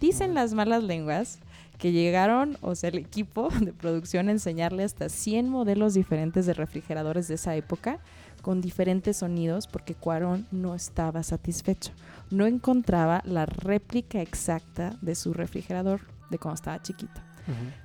Dicen 0.00 0.34
las 0.34 0.52
malas 0.52 0.82
lenguas 0.82 1.38
que 1.78 1.92
llegaron, 1.92 2.58
o 2.60 2.74
sea, 2.74 2.90
el 2.90 2.98
equipo 2.98 3.48
de 3.60 3.72
producción 3.72 4.28
a 4.28 4.32
enseñarle 4.32 4.82
hasta 4.82 5.08
100 5.08 5.48
modelos 5.48 5.94
diferentes 5.94 6.46
de 6.46 6.54
refrigeradores 6.54 7.28
de 7.28 7.34
esa 7.34 7.54
época 7.54 8.00
con 8.46 8.60
diferentes 8.60 9.16
sonidos 9.16 9.66
porque 9.66 9.96
Cuarón 9.96 10.46
no 10.52 10.76
estaba 10.76 11.24
satisfecho. 11.24 11.90
No 12.30 12.46
encontraba 12.46 13.20
la 13.24 13.44
réplica 13.44 14.22
exacta 14.22 14.96
de 15.02 15.16
su 15.16 15.32
refrigerador 15.32 16.02
de 16.30 16.38
cuando 16.38 16.54
estaba 16.54 16.80
chiquito. 16.80 17.20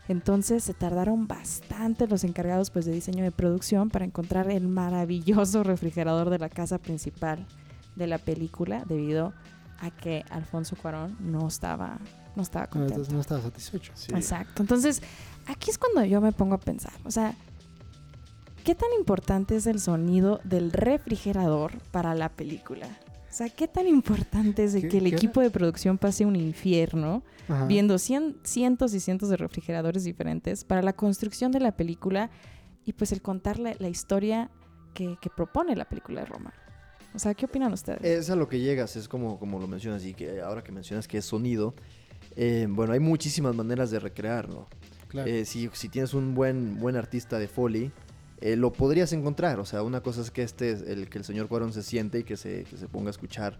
Entonces 0.07 0.63
se 0.63 0.75
tardaron 0.75 1.25
bastante 1.27 2.05
los 2.07 2.23
encargados 2.23 2.69
pues, 2.69 2.85
de 2.85 2.91
diseño 2.91 3.23
de 3.23 3.31
producción 3.31 3.89
para 3.89 4.05
encontrar 4.05 4.51
el 4.51 4.67
maravilloso 4.67 5.63
refrigerador 5.73 6.29
de 6.29 6.37
la 6.37 6.49
casa 6.49 6.77
principal 6.77 7.43
de 7.95 8.05
la 8.05 8.19
película 8.19 8.83
debido 8.87 9.33
a 9.79 9.89
que 9.89 10.23
Alfonso 10.29 10.75
Cuarón 10.75 11.17
no 11.21 11.47
estaba, 11.47 11.97
no 12.35 12.43
estaba 12.43 12.65
No, 12.65 12.69
contento. 12.69 12.93
entonces 12.93 13.13
no 13.15 13.21
estaba 13.21 13.41
satisfecho. 13.41 13.93
Sí. 13.95 14.11
Exacto. 14.13 14.61
Entonces, 14.61 15.01
aquí 15.47 15.71
es 15.71 15.79
cuando 15.79 16.05
yo 16.05 16.21
me 16.21 16.31
pongo 16.33 16.53
a 16.53 16.59
pensar, 16.59 16.93
o 17.03 17.09
sea, 17.09 17.33
¿qué 18.63 18.75
tan 18.75 18.89
importante 18.97 19.55
es 19.55 19.67
el 19.67 19.79
sonido 19.79 20.39
del 20.43 20.71
refrigerador 20.71 21.77
para 21.91 22.15
la 22.15 22.29
película? 22.29 22.87
O 23.29 23.33
sea, 23.33 23.49
¿qué 23.49 23.67
tan 23.67 23.87
importante 23.87 24.63
es 24.65 24.73
de 24.73 24.81
¿Qué- 24.81 24.87
que 24.89 24.97
el 24.97 25.07
era? 25.07 25.15
equipo 25.15 25.39
de 25.41 25.49
producción 25.49 25.97
pase 25.97 26.25
un 26.25 26.35
infierno 26.35 27.23
Ajá. 27.47 27.65
viendo 27.65 27.95
cien- 27.97 28.35
cientos 28.43 28.93
y 28.93 28.99
cientos 28.99 29.29
de 29.29 29.37
refrigeradores 29.37 30.03
diferentes 30.03 30.63
para 30.65 30.81
la 30.81 30.93
construcción 30.93 31.51
de 31.51 31.61
la 31.61 31.71
película 31.77 32.29
y 32.85 32.93
pues 32.93 33.11
el 33.13 33.21
contar 33.21 33.57
la, 33.59 33.73
la 33.79 33.87
historia 33.87 34.49
que, 34.93 35.17
que 35.21 35.29
propone 35.29 35.75
la 35.75 35.85
película 35.85 36.21
de 36.21 36.25
Roma? 36.27 36.53
O 37.13 37.19
sea, 37.19 37.33
¿qué 37.33 37.45
opinan 37.45 37.71
ustedes? 37.73 38.03
Es 38.03 38.29
a 38.29 38.35
lo 38.35 38.47
que 38.49 38.59
llegas, 38.59 38.95
es 38.97 39.07
como, 39.07 39.39
como 39.39 39.59
lo 39.59 39.67
mencionas 39.67 40.03
y 40.05 40.13
que 40.13 40.41
ahora 40.41 40.63
que 40.63 40.71
mencionas 40.73 41.07
que 41.07 41.17
es 41.17 41.25
sonido, 41.25 41.73
eh, 42.35 42.67
bueno, 42.69 42.93
hay 42.93 42.99
muchísimas 42.99 43.55
maneras 43.55 43.91
de 43.91 43.99
recrearlo. 43.99 44.67
Claro. 45.07 45.29
Eh, 45.29 45.43
si, 45.45 45.69
si 45.73 45.89
tienes 45.89 46.13
un 46.13 46.33
buen, 46.35 46.79
buen 46.79 46.95
artista 46.95 47.37
de 47.37 47.47
Foley, 47.49 47.91
eh, 48.41 48.55
lo 48.55 48.73
podrías 48.73 49.13
encontrar. 49.13 49.59
O 49.59 49.65
sea, 49.65 49.83
una 49.83 50.01
cosa 50.01 50.21
es 50.21 50.31
que 50.31 50.43
este, 50.43 50.71
el 50.91 51.09
que 51.09 51.19
el 51.19 51.23
señor 51.23 51.47
Cuarón 51.47 51.73
se 51.73 51.83
siente 51.83 52.19
y 52.19 52.23
que 52.23 52.37
se, 52.37 52.63
que 52.63 52.77
se 52.77 52.87
ponga 52.87 53.09
a 53.09 53.11
escuchar 53.11 53.57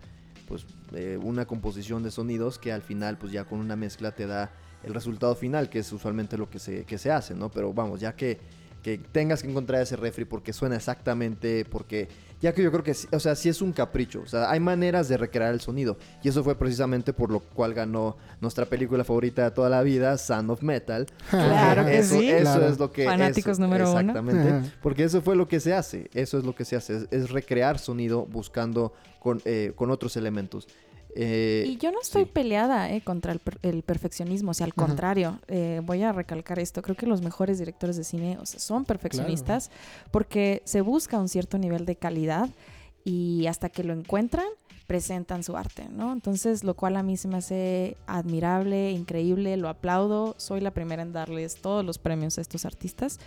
pues 0.48 0.66
eh, 0.94 1.18
una 1.22 1.46
composición 1.46 2.04
de 2.04 2.12
sonidos 2.12 2.60
que 2.60 2.74
al 2.74 2.82
final 2.82 3.18
pues 3.18 3.32
ya 3.32 3.46
con 3.46 3.60
una 3.60 3.78
mezcla 3.78 4.12
te 4.12 4.28
da 4.28 4.52
el 4.84 4.94
resultado 4.94 5.36
final, 5.36 5.70
que 5.70 5.80
es 5.80 5.92
usualmente 5.94 6.38
lo 6.38 6.50
que 6.50 6.60
se, 6.60 6.84
que 6.84 6.98
se 6.98 7.12
hace, 7.12 7.36
¿no? 7.36 7.50
Pero 7.50 7.72
vamos, 7.74 8.00
ya 8.00 8.16
que, 8.16 8.40
que 8.82 8.98
tengas 8.98 9.42
que 9.44 9.50
encontrar 9.50 9.82
ese 9.82 9.96
refri 9.96 10.26
porque 10.26 10.54
suena 10.54 10.76
exactamente, 10.76 11.66
porque 11.66 12.08
ya 12.42 12.54
que 12.54 12.64
yo 12.64 12.72
creo 12.72 12.84
que, 12.84 12.96
o 13.12 13.20
sea, 13.20 13.36
sí 13.36 13.50
es 13.50 13.62
un 13.62 13.72
capricho, 13.72 14.22
o 14.22 14.26
sea, 14.26 14.50
hay 14.50 14.60
maneras 14.60 15.08
de 15.08 15.18
recrear 15.18 15.54
el 15.54 15.62
sonido 15.62 15.98
y 16.24 16.30
eso 16.30 16.44
fue 16.44 16.56
precisamente 16.58 17.14
por 17.14 17.30
lo 17.30 17.40
cual 17.42 17.76
ganó 17.76 18.18
nuestra 18.40 18.66
película 18.66 19.04
favorita 19.04 19.44
de 19.44 19.52
toda 19.52 19.70
la 19.70 19.84
vida, 19.84 20.18
Sound 20.18 20.50
of 20.50 20.64
Metal, 20.64 21.06
Claro 21.30 21.86
que 21.86 22.00
eso, 22.00 22.16
sí. 22.20 22.30
Eso 22.30 22.42
Claro. 22.42 22.68
es 22.68 22.80
lo 22.80 22.92
que... 22.92 23.06
Fanáticos 23.06 23.52
eso- 23.54 23.62
número 23.62 23.92
uno. 23.92 24.00
Exactamente. 24.00 24.72
Porque 24.82 25.04
eso 25.04 25.22
fue 25.22 25.36
lo 25.36 25.48
que 25.48 25.60
se 25.60 25.74
hace. 25.76 26.10
Eso 26.14 26.40
es 26.40 26.44
lo 26.44 26.56
que 26.56 26.66
se 26.66 26.76
hace. 26.76 26.96
Es, 26.98 27.08
es 27.12 27.30
recrear 27.30 27.78
sonido 27.78 28.26
buscando 28.26 28.94
con, 29.20 29.42
eh, 29.46 29.74
con 29.76 29.92
otros 29.92 30.18
elementos. 30.18 30.68
Eh, 31.16 31.66
Y 31.68 31.78
yo 31.78 31.92
no 31.92 32.00
estoy 32.02 32.24
sí. 32.26 32.32
peleada 32.34 32.90
eh, 32.92 33.02
contra 33.02 33.32
el, 33.34 33.40
per- 33.40 33.60
el 33.64 33.84
perfeccionismo, 33.84 34.52
o 34.52 34.54
sea, 34.54 34.66
al 34.66 34.74
Ajá. 34.76 34.86
contrario, 34.88 35.40
eh, 35.48 35.82
voy 35.84 36.04
a 36.04 36.12
recalcar 36.14 36.58
esto, 36.60 36.82
creo 36.82 36.96
que 36.96 37.06
los 37.06 37.22
mejores 37.22 37.60
directores 37.60 37.98
de 37.98 38.04
cine 38.04 38.38
o 38.40 38.46
sea, 38.46 38.60
son 38.60 38.86
perfeccionistas 38.86 39.72
porque 40.12 40.62
se 40.66 40.82
busca 40.82 41.20
un 41.20 41.28
cierto 41.28 41.58
nivel 41.58 41.86
de 41.86 41.96
calidad 41.98 42.50
y 43.04 43.46
hasta 43.48 43.70
que 43.70 43.84
lo 43.84 43.94
encuentran, 43.94 44.46
presentan 44.88 45.44
su 45.44 45.56
arte, 45.58 45.88
¿no? 45.90 46.12
Entonces, 46.14 46.64
lo 46.64 46.76
cual 46.76 46.96
a 46.98 47.04
mí 47.04 47.18
se 47.18 47.28
me 47.28 47.38
hace 47.38 47.98
admirable, 48.08 48.92
increíble, 48.92 49.56
lo 49.58 49.70
aplaudo, 49.70 50.36
soy 50.38 50.60
la 50.62 50.72
primera 50.72 51.02
en 51.02 51.12
darles 51.14 51.56
todos 51.62 51.84
los 51.86 51.98
premios 51.98 52.38
a 52.38 52.42
estos 52.42 52.66
artistas. 52.66 53.20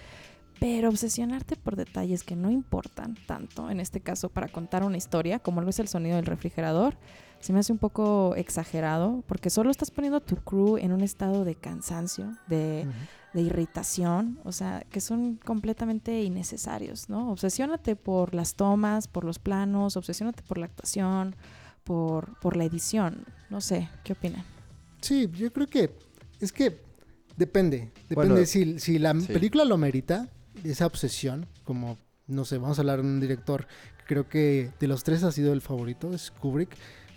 Pero 0.61 0.89
obsesionarte 0.89 1.57
por 1.57 1.75
detalles 1.75 2.23
que 2.23 2.37
no 2.37 2.51
importan 2.51 3.17
tanto, 3.27 3.71
en 3.71 3.81
este 3.81 4.01
caso 4.01 4.29
para 4.29 4.47
contar 4.49 4.85
una 4.85 4.97
historia, 4.97 5.39
como 5.41 5.61
lo 5.61 5.69
es 5.69 5.81
el 5.81 5.89
sonido 5.89 6.17
del 6.17 6.27
refrigerador, 6.27 6.97
se 7.45 7.53
me 7.53 7.59
hace 7.59 7.73
un 7.73 7.79
poco 7.79 8.35
exagerado, 8.37 9.23
porque 9.27 9.51
solo 9.51 9.71
estás 9.71 9.91
poniendo 9.91 10.17
a 10.17 10.21
tu 10.21 10.37
crew 10.37 10.79
en 10.79 10.93
un 10.93 11.03
estado 11.03 11.45
de 11.45 11.55
cansancio, 11.55 12.33
de, 12.47 12.87
irritación, 13.35 14.39
o 14.45 14.53
sea, 14.53 14.87
que 14.89 15.03
son 15.03 15.37
completamente 15.45 16.23
innecesarios, 16.23 17.11
¿no? 17.11 17.31
Obsesiónate 17.31 17.97
por 17.97 18.35
las 18.35 18.55
tomas, 18.55 19.09
por 19.09 19.25
los 19.25 19.39
planos, 19.39 19.99
obsesiónate 19.99 20.43
por 20.43 20.57
la 20.57 20.65
actuación, 20.65 21.37
por, 21.83 22.39
por 22.41 22.57
la 22.57 22.65
edición, 22.65 23.27
no 23.51 23.61
sé, 23.61 23.91
¿qué 24.05 24.15
opinan? 24.15 24.43
Sí, 25.03 25.29
yo 25.35 25.53
creo 25.53 25.67
que 25.67 25.91
es 26.41 26.51
que 26.51 26.81
depende. 27.37 27.93
Depende 28.09 28.15
Bueno, 28.15 28.47
si, 28.47 28.79
si 28.79 28.99
la 28.99 29.21
sí. 29.21 29.27
película 29.27 29.67
lo 29.67 29.77
merita, 29.77 30.31
esa 30.63 30.87
obsesión, 30.87 31.47
como, 31.65 31.99
no 32.27 32.47
sé, 32.47 32.57
vamos 32.57 32.79
a 32.79 32.81
hablar 32.81 33.03
de 33.03 33.07
un 33.07 33.21
director 33.21 33.67
que 33.99 34.05
creo 34.07 34.31
que 34.31 34.71
de 34.81 34.87
los 34.87 35.05
tres 35.05 35.25
ha 35.25 35.31
sido 35.31 35.53
el 35.53 35.61
favorito, 35.61 36.15
es 36.15 36.31
Kubrick, 36.31 36.75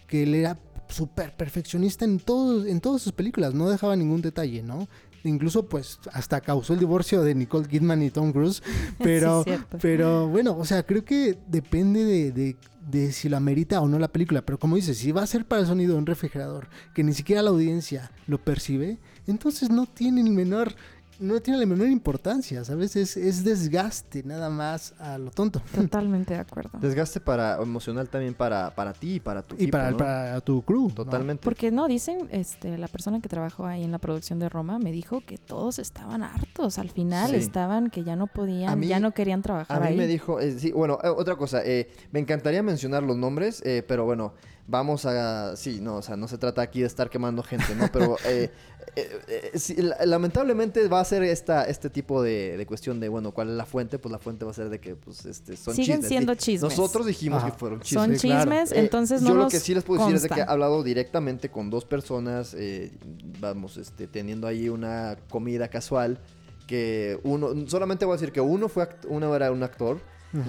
que 0.08 0.24
él 0.24 0.34
era 0.36 0.60
súper 0.90 1.36
perfeccionista 1.36 2.06
en, 2.06 2.20
todo, 2.20 2.66
en 2.66 2.80
todas 2.80 3.02
sus 3.02 3.12
películas, 3.12 3.54
no 3.54 3.70
dejaba 3.70 3.96
ningún 3.96 4.22
detalle, 4.22 4.64
¿no? 4.64 4.88
Incluso 5.24 5.66
pues 5.68 6.00
hasta 6.14 6.40
causó 6.40 6.74
el 6.74 6.80
divorcio 6.80 7.22
de 7.24 7.36
Nicole 7.36 7.68
Kidman 7.68 8.02
y 8.04 8.10
Tom 8.10 8.32
Cruise, 8.32 8.64
pero, 9.04 9.44
Sí, 9.44 9.52
pero 9.82 10.28
bueno, 10.30 10.56
o 10.58 10.64
sea, 10.64 10.84
creo 10.84 11.04
que 11.04 11.38
depende 11.48 12.06
de, 12.06 12.32
de- 12.32 12.56
de 12.88 13.12
si 13.12 13.28
lo 13.28 13.36
amerita 13.36 13.82
o 13.82 13.90
no 13.90 14.00
la 14.00 14.08
película. 14.08 14.44
Pero 14.46 14.58
como 14.60 14.78
dices, 14.78 14.98
si 14.98 15.12
va 15.12 15.22
a 15.22 15.28
ser 15.28 15.44
para 15.44 15.60
el 15.60 15.68
sonido 15.68 15.92
de 15.92 16.00
un 16.00 16.06
refrigerador, 16.06 16.70
que 16.96 17.04
ni 17.04 17.12
siquiera 17.14 17.42
la 17.42 17.50
audiencia 17.50 18.12
lo 18.28 18.38
percibe, 18.42 18.98
entonces 19.28 19.70
no 19.70 19.88
tiene 19.88 20.22
el 20.22 20.30
menor, 20.30 20.74
no 21.20 21.40
tiene 21.42 21.60
la 21.60 21.66
menor 21.66 21.88
importancia, 21.88 22.64
¿sabes? 22.64 22.96
Es, 22.96 23.18
es 23.18 23.44
desgaste 23.44 24.24
nada 24.24 24.50
más 24.50 24.94
a 25.00 25.18
lo 25.18 25.32
tonto. 25.32 25.62
Totalmente 25.74 26.34
de 26.36 26.40
acuerdo. 26.42 26.78
Desgaste 26.80 27.20
para, 27.20 27.62
emocional 27.62 28.08
también 28.10 28.34
para, 28.34 28.74
para 28.76 28.94
ti 28.94 29.16
y 29.16 29.20
para 29.20 29.42
tu 29.42 29.56
Y 29.56 29.64
equipo, 29.64 29.72
para, 29.78 29.92
¿no? 29.92 29.98
para 29.98 30.42
tu 30.42 30.62
crew. 30.64 30.90
¿no? 30.90 30.94
Totalmente. 30.96 31.44
Porque 31.44 31.72
no, 31.72 31.88
dicen, 31.88 32.28
este, 32.32 32.78
la 32.78 32.88
persona 32.88 33.20
que 33.22 33.30
trabajó 33.30 33.66
ahí 33.66 33.84
en 33.84 33.92
la 33.92 34.00
producción 34.00 34.40
de 34.40 34.50
Roma 34.50 34.80
me 34.80 34.92
dijo 34.92 35.22
que 35.26 35.38
todos 35.38 35.80
estaban 35.80 36.24
hartos. 36.24 36.78
Al 36.80 36.90
final 36.90 37.32
Sí. 37.32 37.36
estaban 37.38 37.90
que 37.90 38.04
ya 38.04 38.16
no 38.16 38.28
podían, 38.28 38.80
mí- 38.80 38.88
ya 38.88 39.00
no 39.00 39.12
querían 39.12 39.42
trabajar 39.42 39.78
A 39.78 39.80
mí 39.82 39.88
ahí. 39.88 39.98
me 39.98 40.08
dijo, 40.08 40.40
eh, 40.40 40.58
sí, 40.60 40.72
bueno, 40.72 41.00
eh, 41.04 41.08
otra 41.10 41.36
cosa, 41.36 41.62
eh, 41.66 41.90
me 42.12 42.20
encantaría 42.20 42.62
mencionar 42.64 43.04
los 43.04 43.18
nombres, 43.18 43.62
eh, 43.66 43.84
pero 43.88 44.06
bueno, 44.06 44.34
vamos 44.68 45.06
a, 45.06 45.56
sí, 45.56 45.80
no, 45.82 45.96
o 45.98 46.02
sea, 46.02 46.18
no 46.18 46.28
se 46.28 46.38
trata 46.38 46.62
aquí 46.62 46.82
de 46.82 46.88
estar 46.88 47.10
quemando 47.10 47.42
gente, 47.42 47.74
¿no? 47.76 47.90
Pero 47.92 48.18
eh, 48.26 48.52
eh, 48.98 49.20
eh, 49.54 49.60
sí, 49.60 49.76
lamentablemente 50.06 50.88
va 50.88 51.00
a 51.00 51.06
ser 51.06 51.24
esta, 51.24 51.64
este 51.66 51.90
tipo 51.90 52.22
de, 52.22 52.58
de 52.58 52.66
cuestión 52.66 53.00
de, 53.00 53.08
bueno, 53.10 53.32
¿cuál 53.32 53.50
es 53.50 53.56
la 53.56 53.66
fuente? 53.66 53.98
Pues 54.00 54.12
la 54.12 54.20
fuente 54.20 54.44
va 54.46 54.52
a 54.52 54.54
ser 54.54 54.70
de 54.70 54.80
que, 54.80 54.96
pues, 54.96 55.26
este, 55.26 55.56
son 55.56 55.74
Siguen 55.76 55.98
chismes. 55.98 56.10
siendo 56.10 56.36
chismes. 56.36 56.78
Nosotros 56.78 57.06
dijimos 57.06 57.44
Ajá. 57.44 57.52
que 57.52 57.58
fueron 57.58 57.80
chismes. 57.82 58.04
Son 58.04 58.30
claro. 58.30 58.42
chismes, 58.44 58.72
Eh, 58.72 58.80
entonces 58.80 59.22
no 59.22 59.30
yo 59.30 59.36
lo 59.36 59.48
que 59.48 59.60
sí 59.60 59.74
les 59.74 59.84
puedo 59.84 60.02
decir 60.02 60.16
es 60.18 60.24
de 60.24 60.30
que 60.30 60.40
he 60.42 60.44
hablado 60.44 60.84
directamente 60.84 61.50
con 61.50 61.70
dos 61.70 61.86
personas, 61.86 62.54
eh, 62.58 62.92
vamos, 63.40 63.78
este, 63.78 64.08
teniendo 64.08 64.48
ahí 64.48 64.68
una 64.70 65.18
comida 65.30 65.70
casual, 65.70 66.20
que 66.68 67.20
uno, 67.24 67.52
solamente 67.68 68.04
voy 68.04 68.16
a 68.16 68.18
decir 68.18 68.34
que 68.34 68.42
uno 68.42 68.68
fue, 68.68 68.84
act- 68.84 69.06
uno 69.08 69.34
era 69.34 69.52
un 69.52 69.64
actor 69.64 70.00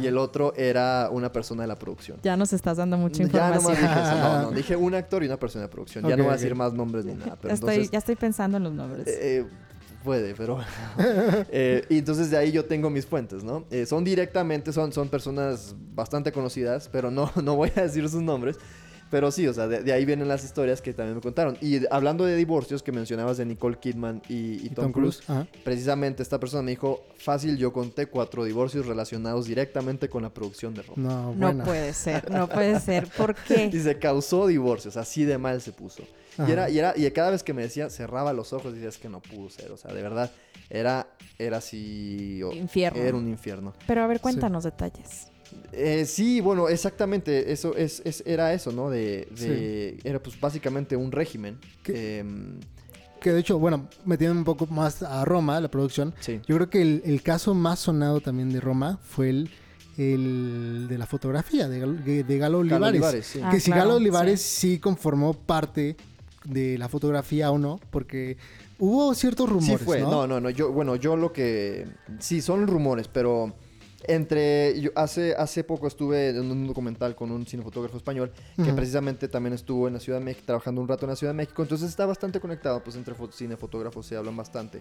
Y 0.00 0.06
el 0.06 0.18
otro 0.18 0.52
era 0.56 1.08
una 1.10 1.30
persona 1.32 1.62
de 1.62 1.68
la 1.68 1.78
producción. 1.78 2.18
Ya 2.22 2.36
nos 2.36 2.52
estás 2.52 2.76
dando 2.76 2.96
mucha 2.98 3.24
Ya 3.24 3.50
nomás 3.50 3.78
información. 3.78 3.88
dije 3.88 4.02
eso, 4.02 4.16
no, 4.18 4.42
no, 4.42 4.50
dije 4.56 4.76
un 4.76 4.94
actor 4.94 5.22
y 5.22 5.26
una 5.26 5.38
persona 5.38 5.62
de 5.64 5.68
producción. 5.68 6.04
ya 6.06 6.16
no 6.16 6.24
voy 6.24 6.32
a 6.32 6.36
decir 6.36 6.54
más 6.54 6.72
nombres 6.72 7.04
ni 7.04 7.14
nada, 7.14 7.36
pero 7.40 7.54
estoy, 7.54 7.70
entonces... 7.70 7.90
ya 7.92 7.98
estoy 7.98 8.16
pensando 8.16 8.56
en 8.56 8.64
los 8.64 8.72
nombres. 8.72 9.06
eh, 9.06 9.46
puede, 10.04 10.34
pero... 10.34 10.58
Eh, 11.50 11.84
y 11.88 11.98
entonces 11.98 12.30
de 12.30 12.36
ahí 12.36 12.52
yo 12.52 12.64
tengo 12.64 12.90
mis 12.90 13.06
fuentes, 13.06 13.44
¿no? 13.44 13.64
Eh, 13.70 13.86
son 13.86 14.04
directamente, 14.04 14.72
son, 14.72 14.92
son 14.92 15.08
personas 15.08 15.74
bastante 15.94 16.32
conocidas, 16.32 16.88
pero 16.90 17.10
no, 17.10 17.30
no 17.42 17.56
voy 17.56 17.70
a 17.76 17.82
decir 17.82 18.08
sus 18.08 18.22
nombres. 18.22 18.58
Pero 19.10 19.30
sí, 19.30 19.46
o 19.46 19.54
sea, 19.54 19.66
de, 19.66 19.82
de 19.82 19.92
ahí 19.92 20.04
vienen 20.04 20.28
las 20.28 20.44
historias 20.44 20.82
que 20.82 20.92
también 20.92 21.16
me 21.16 21.22
contaron. 21.22 21.56
Y 21.60 21.80
hablando 21.90 22.24
de 22.24 22.36
divorcios 22.36 22.82
que 22.82 22.92
mencionabas 22.92 23.38
de 23.38 23.46
Nicole 23.46 23.78
Kidman 23.78 24.20
y, 24.28 24.34
y 24.34 24.66
Y 24.66 24.68
Tom, 24.70 24.92
Cruise, 24.92 25.22
precisamente 25.64 26.22
esta 26.22 26.38
persona 26.38 26.62
me 26.62 26.72
dijo, 26.72 27.04
fácil, 27.16 27.56
yo 27.56 27.72
conté 27.72 28.06
cuatro 28.06 28.44
divorcios 28.44 28.86
relacionados 28.86 29.46
directamente 29.46 30.08
con 30.08 30.22
la 30.22 30.30
producción 30.30 30.74
de 30.74 30.82
Roma. 30.82 31.34
No, 31.34 31.52
no 31.52 31.64
puede 31.64 31.92
ser, 31.94 32.30
no 32.30 32.48
puede 32.48 32.78
ser. 32.80 33.06
¿Por 33.08 33.34
Y 33.48 33.70
qué? 33.70 33.80
se 33.80 33.98
causó 33.98 34.46
divorcios, 34.46 34.96
así 34.96 35.24
de 35.24 35.38
mal 35.38 35.60
se 35.60 35.72
puso. 35.72 36.02
Y 36.46 36.52
era, 36.52 36.70
y 36.70 36.78
era, 36.78 36.94
y 36.96 37.10
cada 37.10 37.30
vez 37.30 37.42
que 37.42 37.52
me 37.52 37.62
decía, 37.62 37.90
cerraba 37.90 38.32
los 38.32 38.52
ojos 38.52 38.70
y 38.72 38.74
decía, 38.76 38.90
es 38.90 38.98
que 38.98 39.08
no 39.08 39.20
pudo 39.20 39.50
ser. 39.50 39.72
O 39.72 39.76
sea, 39.76 39.92
de 39.92 40.02
verdad, 40.02 40.30
era, 40.70 41.08
era 41.36 41.56
así. 41.56 42.40
Infierno. 42.52 43.00
Era 43.02 43.16
un 43.16 43.26
infierno. 43.26 43.74
Pero 43.88 44.02
a 44.04 44.06
ver, 44.06 44.20
cuéntanos 44.20 44.62
detalles. 44.62 45.28
Eh, 45.72 46.04
sí, 46.06 46.40
bueno, 46.40 46.68
exactamente. 46.68 47.52
Eso 47.52 47.74
es, 47.76 48.02
es- 48.04 48.22
era 48.26 48.52
eso, 48.54 48.72
¿no? 48.72 48.90
De, 48.90 49.28
de- 49.38 49.98
Era 50.04 50.20
pues 50.22 50.38
básicamente 50.40 50.96
un 50.96 51.12
régimen. 51.12 51.58
¿Qué? 51.82 52.18
Em, 52.20 52.60
Que 53.20 53.32
de 53.32 53.40
hecho, 53.40 53.58
bueno, 53.58 53.88
metiendo 54.04 54.36
un 54.38 54.44
poco 54.44 54.66
más 54.66 55.02
a 55.02 55.24
Roma, 55.24 55.60
la 55.60 55.68
producción, 55.68 56.14
sí. 56.20 56.40
Yo 56.46 56.54
creo 56.56 56.70
que 56.70 56.80
el, 56.82 57.02
el 57.04 57.22
caso 57.22 57.52
más 57.54 57.80
sonado 57.80 58.20
también 58.20 58.50
de 58.50 58.60
Roma 58.60 58.98
fue 59.02 59.30
el, 59.30 59.50
el 59.96 60.86
de 60.88 60.96
la 60.98 61.06
fotografía 61.06 61.68
de, 61.68 61.80
de, 61.86 62.22
de 62.24 62.38
Galo 62.38 62.58
Olivares. 62.58 62.88
Olivares, 62.88 63.26
sí. 63.26 63.40
Ah, 63.42 63.50
que 63.50 63.58
si 63.60 63.66
claro, 63.72 63.82
Galo 63.88 63.96
Olivares 63.96 64.40
sí. 64.40 64.78
conformó 64.78 65.34
parte 65.34 65.96
de 66.44 66.78
la 66.78 66.88
fotografía 66.88 67.50
o 67.50 67.58
no, 67.58 67.80
porque 67.90 68.36
hubo 68.78 69.12
ciertos 69.14 69.48
rumores, 69.48 69.80
sí 69.80 69.84
fue, 69.84 70.00
¿no? 70.00 70.10
no, 70.10 70.26
no, 70.28 70.40
no, 70.40 70.50
yo, 70.50 70.70
bueno, 70.72 70.94
yo 70.96 71.16
lo 71.16 71.32
que, 71.32 71.86
sí, 72.20 72.40
son 72.40 72.66
rumores, 72.68 73.08
pero 73.08 73.52
entre, 74.06 74.80
yo 74.80 74.90
hace, 74.94 75.34
hace 75.34 75.64
poco 75.64 75.86
estuve 75.88 76.28
en 76.30 76.50
un 76.50 76.66
documental 76.66 77.14
con 77.16 77.30
un 77.32 77.44
cinefotógrafo 77.46 77.96
español 77.96 78.30
que 78.56 78.72
precisamente 78.72 79.26
también 79.28 79.54
estuvo 79.54 79.88
en 79.88 79.94
la 79.94 80.00
Ciudad 80.00 80.18
de 80.20 80.24
México, 80.24 80.44
trabajando 80.46 80.80
un 80.80 80.88
rato 80.88 81.04
en 81.06 81.10
la 81.10 81.16
Ciudad 81.16 81.32
de 81.32 81.36
México, 81.36 81.62
entonces 81.62 81.88
está 81.90 82.06
bastante 82.06 82.38
conectado, 82.40 82.82
pues 82.82 82.96
entre 82.96 83.14
fo- 83.14 83.32
cinefotógrafos 83.32 84.06
se 84.06 84.16
hablan 84.16 84.36
bastante. 84.36 84.80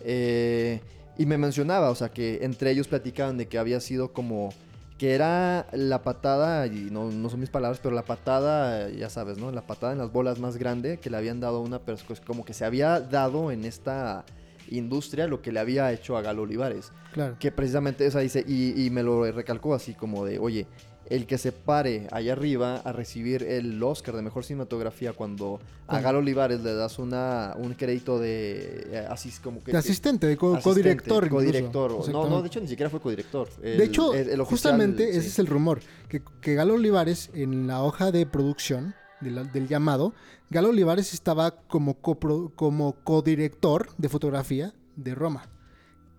Eh, 0.00 0.80
y 1.16 1.26
me 1.26 1.38
mencionaba, 1.38 1.90
o 1.90 1.94
sea, 1.94 2.10
que 2.10 2.40
entre 2.42 2.70
ellos 2.70 2.88
platicaban 2.88 3.36
de 3.38 3.48
que 3.48 3.58
había 3.58 3.80
sido 3.80 4.12
como 4.12 4.50
que 4.98 5.14
era 5.14 5.66
la 5.72 6.02
patada, 6.02 6.66
y 6.66 6.88
no, 6.90 7.10
no 7.10 7.28
son 7.30 7.40
mis 7.40 7.50
palabras, 7.50 7.78
pero 7.82 7.94
la 7.94 8.02
patada, 8.04 8.88
ya 8.90 9.08
sabes, 9.08 9.38
¿no? 9.38 9.50
La 9.52 9.62
patada 9.62 9.92
en 9.92 9.98
las 9.98 10.12
bolas 10.12 10.40
más 10.40 10.56
grande 10.56 10.98
que 10.98 11.08
le 11.08 11.16
habían 11.16 11.38
dado 11.40 11.58
a 11.58 11.60
una 11.60 11.78
persona, 11.78 12.20
como 12.26 12.44
que 12.44 12.52
se 12.52 12.64
había 12.64 13.00
dado 13.00 13.50
en 13.52 13.64
esta 13.64 14.24
industria 14.70 15.26
lo 15.26 15.40
que 15.42 15.52
le 15.52 15.60
había 15.60 15.92
hecho 15.92 16.16
a 16.16 16.22
Galo 16.22 16.42
Olivares. 16.42 16.92
Claro. 17.12 17.36
Que 17.38 17.50
precisamente, 17.52 18.06
esa 18.06 18.20
dice, 18.20 18.44
y, 18.46 18.84
y 18.84 18.90
me 18.90 19.02
lo 19.02 19.30
recalcó 19.32 19.74
así 19.74 19.94
como 19.94 20.24
de, 20.24 20.38
oye, 20.38 20.66
el 21.10 21.26
que 21.26 21.38
se 21.38 21.52
pare 21.52 22.06
allá 22.12 22.32
arriba 22.34 22.76
a 22.84 22.92
recibir 22.92 23.42
el 23.42 23.82
Oscar 23.82 24.14
de 24.14 24.20
Mejor 24.20 24.44
Cinematografía 24.44 25.14
cuando 25.14 25.58
a 25.86 26.00
Galo 26.02 26.18
Olivares 26.18 26.60
le 26.60 26.74
das 26.74 26.98
una, 26.98 27.54
un 27.56 27.72
crédito 27.72 28.18
de, 28.18 28.88
eh, 28.92 29.06
así 29.08 29.30
como 29.42 29.64
que... 29.64 29.72
De 29.72 29.78
asistente, 29.78 30.26
de 30.26 30.36
co- 30.36 30.60
codirector. 30.60 31.24
incluso. 31.24 31.46
Codirector. 31.46 32.10
No, 32.10 32.28
no, 32.28 32.42
de 32.42 32.48
hecho 32.48 32.60
ni 32.60 32.68
siquiera 32.68 32.90
fue 32.90 33.00
codirector. 33.00 33.48
De 33.56 33.82
hecho, 33.82 34.12
justamente 34.44 35.08
ese 35.08 35.28
es 35.28 35.38
el 35.38 35.46
rumor, 35.46 35.80
que, 36.10 36.20
que 36.42 36.54
Galo 36.54 36.74
Olivares 36.74 37.30
en 37.32 37.66
la 37.66 37.82
hoja 37.82 38.12
de 38.12 38.26
producción 38.26 38.94
del 39.20 39.68
llamado, 39.68 40.12
Galo 40.50 40.68
Olivares 40.70 41.12
estaba 41.14 41.50
como, 41.52 42.00
copro- 42.00 42.52
como 42.54 42.92
codirector 43.04 43.88
de 43.98 44.08
fotografía 44.08 44.72
de 44.96 45.14
Roma. 45.14 45.48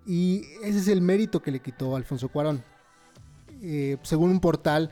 Y 0.05 0.41
ese 0.63 0.79
es 0.79 0.87
el 0.87 1.01
mérito 1.01 1.41
que 1.41 1.51
le 1.51 1.59
quitó 1.59 1.95
Alfonso 1.95 2.29
Cuarón. 2.29 2.63
Eh, 3.61 3.97
según 4.03 4.31
un 4.31 4.39
portal 4.39 4.91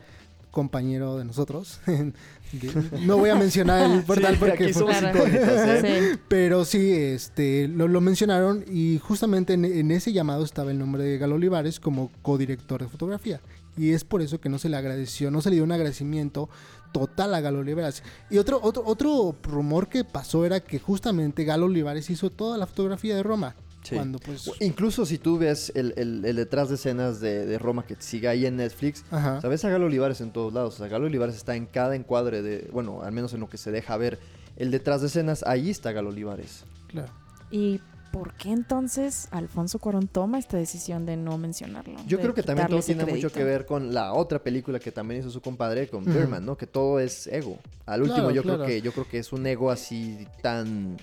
compañero 0.51 1.17
de 1.17 1.25
nosotros, 1.25 1.79
no 3.05 3.17
voy 3.17 3.29
a 3.29 3.35
mencionar 3.35 3.89
el 3.91 4.03
portal 4.05 4.33
Sí, 4.35 4.39
porque 4.39 4.73
fue- 4.73 4.93
¿eh? 4.93 6.09
Sí. 6.15 6.19
pero 6.27 6.65
sí, 6.65 6.91
este, 6.91 7.67
lo, 7.67 7.87
lo 7.87 8.01
mencionaron 8.01 8.63
y 8.67 8.99
justamente 8.99 9.53
en, 9.53 9.65
en 9.65 9.91
ese 9.91 10.13
llamado 10.13 10.43
estaba 10.43 10.71
el 10.71 10.79
nombre 10.79 11.03
de 11.03 11.17
Galo 11.17 11.35
Olivares 11.35 11.79
como 11.79 12.11
codirector 12.21 12.81
de 12.81 12.87
fotografía. 12.89 13.39
Y 13.77 13.91
es 13.91 14.03
por 14.03 14.23
eso 14.23 14.41
que 14.41 14.49
no 14.49 14.57
se 14.57 14.69
le 14.69 14.77
agradeció, 14.77 15.29
no 15.29 15.41
se 15.41 15.49
le 15.51 15.57
dio 15.57 15.63
un 15.63 15.71
agradecimiento 15.71 16.49
total 16.91 17.33
a 17.35 17.41
Galo 17.41 17.59
Olivares. 17.59 18.03
Y 18.29 18.37
otro, 18.37 18.59
otro, 18.61 18.83
otro 18.85 19.35
rumor 19.43 19.87
que 19.89 20.03
pasó 20.03 20.45
era 20.45 20.59
que 20.59 20.79
justamente 20.79 21.43
Galo 21.43 21.65
Olivares 21.67 22.09
hizo 22.09 22.29
toda 22.29 22.57
la 22.57 22.67
fotografía 22.67 23.15
de 23.15 23.23
Roma. 23.23 23.55
Sí. 23.83 23.95
Cuando 23.95 24.19
pues... 24.19 24.51
Incluso 24.59 25.05
si 25.05 25.17
tú 25.17 25.37
ves 25.37 25.71
el, 25.75 25.93
el- 25.95 26.25
el 26.25 26.35
detrás 26.35 26.67
de 26.69 26.75
escenas 26.75 27.21
de, 27.21 27.45
de 27.45 27.57
Roma 27.57 27.85
que 27.85 27.95
sigue 27.99 28.27
ahí 28.27 28.45
en 28.45 28.57
Netflix, 28.57 29.05
Ajá. 29.11 29.39
sabes 29.39 29.63
a 29.63 29.69
Galo 29.69 29.85
Olivares 29.85 30.19
en 30.19 30.31
todos 30.31 30.51
lados. 30.53 30.75
O 30.75 30.77
sea, 30.79 30.87
Galo 30.87 31.05
Olivares 31.05 31.35
está 31.35 31.55
en 31.55 31.65
cada 31.67 31.95
encuadre 31.95 32.41
de, 32.41 32.69
bueno, 32.73 33.01
al 33.03 33.11
menos 33.13 33.33
en 33.33 33.39
lo 33.39 33.47
que 33.49 33.57
se 33.57 33.71
deja 33.71 33.95
ver. 33.95 34.19
El 34.57 34.71
detrás 34.71 35.01
de 35.01 35.07
escenas, 35.07 35.43
ahí 35.47 35.69
está 35.69 35.91
Galo 35.93 36.09
Olivares. 36.09 36.65
Claro. 36.87 37.13
¿Y 37.49 37.79
por 38.11 38.33
qué 38.33 38.51
entonces 38.51 39.27
Alfonso 39.31 39.79
Cuarón 39.79 40.07
toma 40.07 40.39
esta 40.39 40.57
decisión 40.57 41.05
de 41.05 41.17
no 41.17 41.37
mencionarlo? 41.37 41.95
Yo 42.07 42.19
creo 42.19 42.33
que 42.33 42.43
también 42.43 42.67
todo 42.67 42.81
tiene 42.81 43.05
mucho 43.05 43.31
que 43.31 43.43
ver 43.43 43.65
con 43.65 43.93
la 43.93 44.13
otra 44.13 44.39
película 44.41 44.79
que 44.79 44.91
también 44.91 45.21
hizo 45.21 45.29
su 45.29 45.41
compadre 45.41 45.87
con. 45.87 46.03
Birdman, 46.05 46.45
¿no? 46.45 46.57
Que 46.57 46.67
todo 46.67 46.99
es 46.99 47.27
ego. 47.27 47.59
Al 47.85 48.01
último 48.01 48.17
Claro, 48.29 48.31
yo 48.35 48.43
claro. 48.43 48.63
creo 48.63 48.67
que 48.67 48.81
yo 48.81 48.91
creo 48.91 49.07
que 49.07 49.19
es 49.19 49.31
un 49.31 49.45
ego 49.45 49.69
así 49.71 50.27
tan 50.41 50.97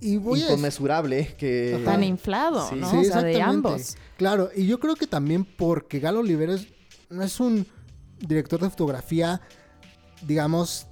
Y 0.00 0.16
voy 0.16 0.42
a... 0.42 0.46
inconmensurable 0.46 1.34
que 1.38 1.76
Ajá. 1.82 1.92
Tan 1.92 2.04
inflado, 2.04 2.68
Sí. 2.68 2.74
¿no? 2.76 2.90
Sí, 2.90 2.96
o 2.96 3.04
sea, 3.04 3.22
de 3.22 3.40
ambos. 3.40 3.96
Claro, 4.16 4.50
y 4.56 4.66
yo 4.66 4.80
creo 4.80 4.96
que 4.96 5.06
también 5.06 5.44
porque 5.44 6.00
Galo 6.00 6.20
Oliveras 6.20 6.66
no 7.10 7.22
es 7.22 7.38
un 7.40 7.66
director 8.18 8.60
de 8.60 8.68
fotografía, 8.68 9.40
digamos, 10.26 10.87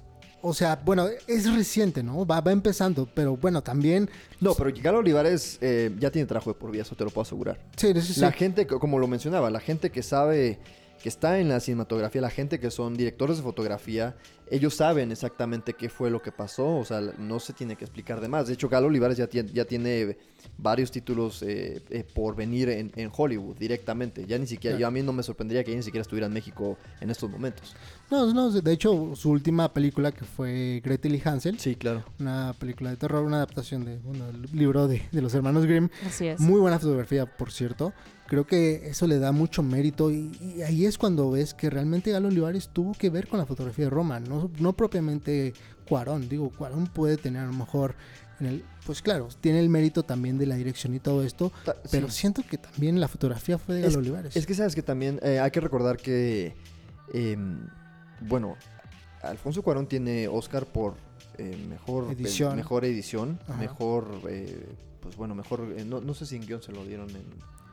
o 0.47 0.53
sea, 0.53 0.79
bueno, 0.83 1.07
es 1.27 1.53
reciente, 1.53 2.01
¿no? 2.01 2.25
Va, 2.25 2.39
va 2.39 2.51
empezando, 2.51 3.07
pero 3.13 3.35
bueno, 3.35 3.61
también... 3.61 4.09
No, 4.39 4.53
pero 4.53 4.71
Galo 4.81 4.99
Olivares 4.99 5.57
eh, 5.61 5.93
ya 5.99 6.09
tiene 6.09 6.25
trabajo 6.25 6.51
de 6.51 6.59
por 6.59 6.71
vida, 6.71 6.83
eso 6.83 6.95
te 6.95 7.03
lo 7.03 7.09
puedo 7.09 7.23
asegurar. 7.23 7.59
Sí, 7.75 7.93
sí, 7.95 8.13
sí. 8.13 8.19
La 8.21 8.31
gente, 8.31 8.65
como 8.65 8.97
lo 8.97 9.07
mencionaba, 9.07 9.49
la 9.49 9.59
gente 9.59 9.89
que 9.91 10.01
sabe, 10.03 10.59
que 11.03 11.09
está 11.09 11.39
en 11.39 11.49
la 11.49 11.59
cinematografía, 11.59 12.21
la 12.21 12.29
gente 12.29 12.59
que 12.59 12.71
son 12.71 12.95
directores 12.95 13.37
de 13.37 13.43
fotografía, 13.43 14.15
ellos 14.51 14.73
saben 14.75 15.11
exactamente 15.11 15.73
qué 15.73 15.89
fue 15.89 16.09
lo 16.09 16.21
que 16.21 16.31
pasó, 16.31 16.77
o 16.77 16.85
sea, 16.85 17.01
no 17.17 17.39
se 17.39 17.53
tiene 17.53 17.75
que 17.75 17.85
explicar 17.85 18.19
de 18.21 18.27
más. 18.27 18.47
De 18.47 18.53
hecho, 18.53 18.69
Galo 18.69 18.87
Olivares 18.87 19.17
ya 19.17 19.27
tiene, 19.27 19.51
ya 19.51 19.65
tiene 19.65 20.17
varios 20.57 20.91
títulos 20.91 21.41
eh, 21.43 21.81
eh, 21.89 22.03
por 22.13 22.35
venir 22.35 22.69
en, 22.69 22.91
en 22.95 23.11
Hollywood 23.15 23.55
directamente. 23.57 24.25
Ya 24.25 24.37
ni 24.37 24.47
siquiera, 24.47 24.77
Claro. 24.77 24.81
yo 24.81 24.87
a 24.87 24.91
mí 24.91 25.01
no 25.03 25.13
me 25.13 25.23
sorprendería 25.23 25.63
que 25.63 25.71
ya 25.71 25.77
ni 25.77 25.83
siquiera 25.83 26.01
estuviera 26.01 26.27
en 26.27 26.33
México 26.33 26.77
en 27.01 27.09
estos 27.09 27.29
momentos. 27.29 27.75
No, 28.09 28.33
no, 28.33 28.49
de 28.51 28.71
hecho, 28.71 29.13
su 29.15 29.29
última 29.31 29.73
película 29.73 30.11
que 30.11 30.23
fue 30.25 30.81
Gretel 30.83 31.15
y 31.15 31.21
Hansel, 31.25 31.59
Sí, 31.59 31.75
claro. 31.75 32.03
una 32.19 32.53
película 32.57 32.89
de 32.91 32.95
terror, 32.97 33.23
una 33.25 33.37
adaptación 33.37 33.83
de 33.85 33.99
un 34.05 34.45
libro 34.53 34.87
de, 34.87 35.01
de 35.11 35.21
los 35.21 35.33
hermanos 35.33 35.65
Grimm, 35.65 35.89
Así 36.05 36.27
es. 36.27 36.39
Muy 36.39 36.59
buena 36.61 36.79
fotografía, 36.79 37.25
por 37.25 37.51
cierto. 37.51 37.93
Creo 38.27 38.45
que 38.45 38.89
eso 38.89 39.07
le 39.07 39.19
da 39.19 39.31
mucho 39.31 39.63
mérito 39.63 40.11
y, 40.11 40.31
y 40.41 40.61
ahí 40.61 40.85
es 40.85 40.97
cuando 40.97 41.31
ves 41.31 41.53
que 41.53 41.69
realmente 41.69 42.11
Galo 42.11 42.27
Olivares 42.27 42.69
tuvo 42.73 42.91
que 42.93 43.09
ver 43.09 43.27
con 43.27 43.39
la 43.39 43.45
fotografía 43.45 43.85
de 43.85 43.89
Roma, 43.89 44.19
no, 44.19 44.36
no 44.59 44.73
propiamente 44.73 45.53
Cuarón. 45.87 46.27
Digo, 46.29 46.49
Cuarón 46.49 46.87
puede 46.87 47.17
tener 47.17 47.43
a 47.43 47.45
lo 47.47 47.53
mejor 47.53 47.95
en 48.39 48.45
el, 48.47 48.63
pues 48.85 49.01
claro, 49.01 49.27
tiene 49.41 49.59
el 49.59 49.69
mérito 49.69 50.03
también 50.03 50.37
de 50.37 50.45
la 50.45 50.55
dirección 50.55 50.93
y 50.93 50.99
todo 50.99 51.23
esto, 51.23 51.51
Ta- 51.65 51.75
pero 51.91 52.09
sí. 52.09 52.19
siento 52.21 52.43
que 52.47 52.57
también 52.57 52.99
la 52.99 53.07
fotografía 53.07 53.57
fue 53.57 53.75
de 53.75 53.81
Galo 53.81 53.99
Olivares. 53.99 54.35
Es 54.35 54.45
que 54.45 54.53
sabes 54.53 54.75
que 54.75 54.83
también 54.83 55.19
eh, 55.23 55.39
hay 55.39 55.49
que 55.51 55.59
recordar 55.59 55.97
que, 55.97 56.53
em, 57.13 57.57
bueno, 58.21 58.55
Alfonso 59.23 59.61
Cuarón 59.63 59.87
tiene 59.87 60.27
Oscar 60.27 60.65
por 60.65 60.95
eh, 61.37 61.57
mejor 61.69 62.05
pel- 62.07 62.11
Edición. 62.13 62.55
mejor 62.55 62.85
edición, 62.85 63.39
Ajá. 63.47 63.57
mejor, 63.59 64.21
eh, 64.29 64.67
pues 65.01 65.15
bueno, 65.15 65.35
mejor, 65.35 65.73
eh, 65.77 65.85
no, 65.85 66.01
no 66.01 66.13
sé 66.13 66.25
si 66.25 66.35
en 66.35 66.45
guion 66.45 66.61
se 66.61 66.71
lo 66.71 66.83
dieron 66.85 67.09
en, 67.11 67.25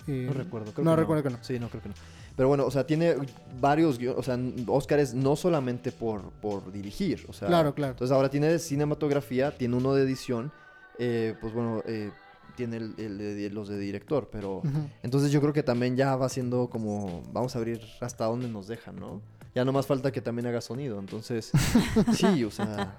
Eh, 0.06 0.24
no 0.26 0.34
recuerdo, 0.34 0.72
creo 0.72 0.84
no 0.84 0.90
que 0.92 0.96
recuerdo 1.00 1.22
que 1.22 1.30
no. 1.30 1.38
Sí, 1.42 1.58
no 1.58 1.68
creo 1.70 1.82
que 1.82 1.88
no. 1.88 1.94
Pero 2.36 2.48
bueno, 2.48 2.66
o 2.66 2.70
sea, 2.70 2.84
tiene 2.86 3.14
varios 3.60 3.98
guiones, 3.98 4.18
o 4.18 4.22
sea, 4.22 4.38
Oscars 4.66 5.14
no 5.14 5.36
solamente 5.36 5.92
por, 5.92 6.30
por 6.42 6.72
dirigir, 6.72 7.24
o 7.28 7.32
sea, 7.32 7.46
Claro, 7.48 7.74
claro. 7.74 7.92
entonces 7.92 8.12
ahora 8.14 8.28
tiene 8.28 8.48
de 8.48 8.58
cinematografía, 8.58 9.56
tiene 9.56 9.76
uno 9.76 9.94
de 9.94 10.02
edición, 10.02 10.50
eh, 10.98 11.34
pues 11.40 11.52
bueno, 11.54 11.82
eh, 11.86 12.10
tiene 12.56 12.76
el- 12.78 12.94
el 12.98 13.54
los 13.54 13.68
de 13.68 13.78
director, 13.78 14.28
pero... 14.30 14.62
Entonces 15.02 15.30
yo 15.32 15.40
creo 15.40 15.52
que 15.52 15.62
también 15.64 15.96
ya 15.96 16.14
va 16.16 16.28
siendo 16.28 16.68
como, 16.70 17.22
vamos 17.32 17.54
a 17.54 17.58
abrir 17.58 17.80
hasta 18.00 18.24
dónde 18.26 18.48
nos 18.48 18.66
dejan, 18.68 18.96
¿no? 18.96 19.20
Ya 19.54 19.64
no 19.64 19.70
más 19.72 19.86
falta 19.86 20.10
que 20.10 20.20
también 20.20 20.46
haga 20.48 20.60
sonido, 20.60 20.98
entonces 20.98 21.52
sí, 22.14 22.42
o 22.42 22.50
sea, 22.50 22.96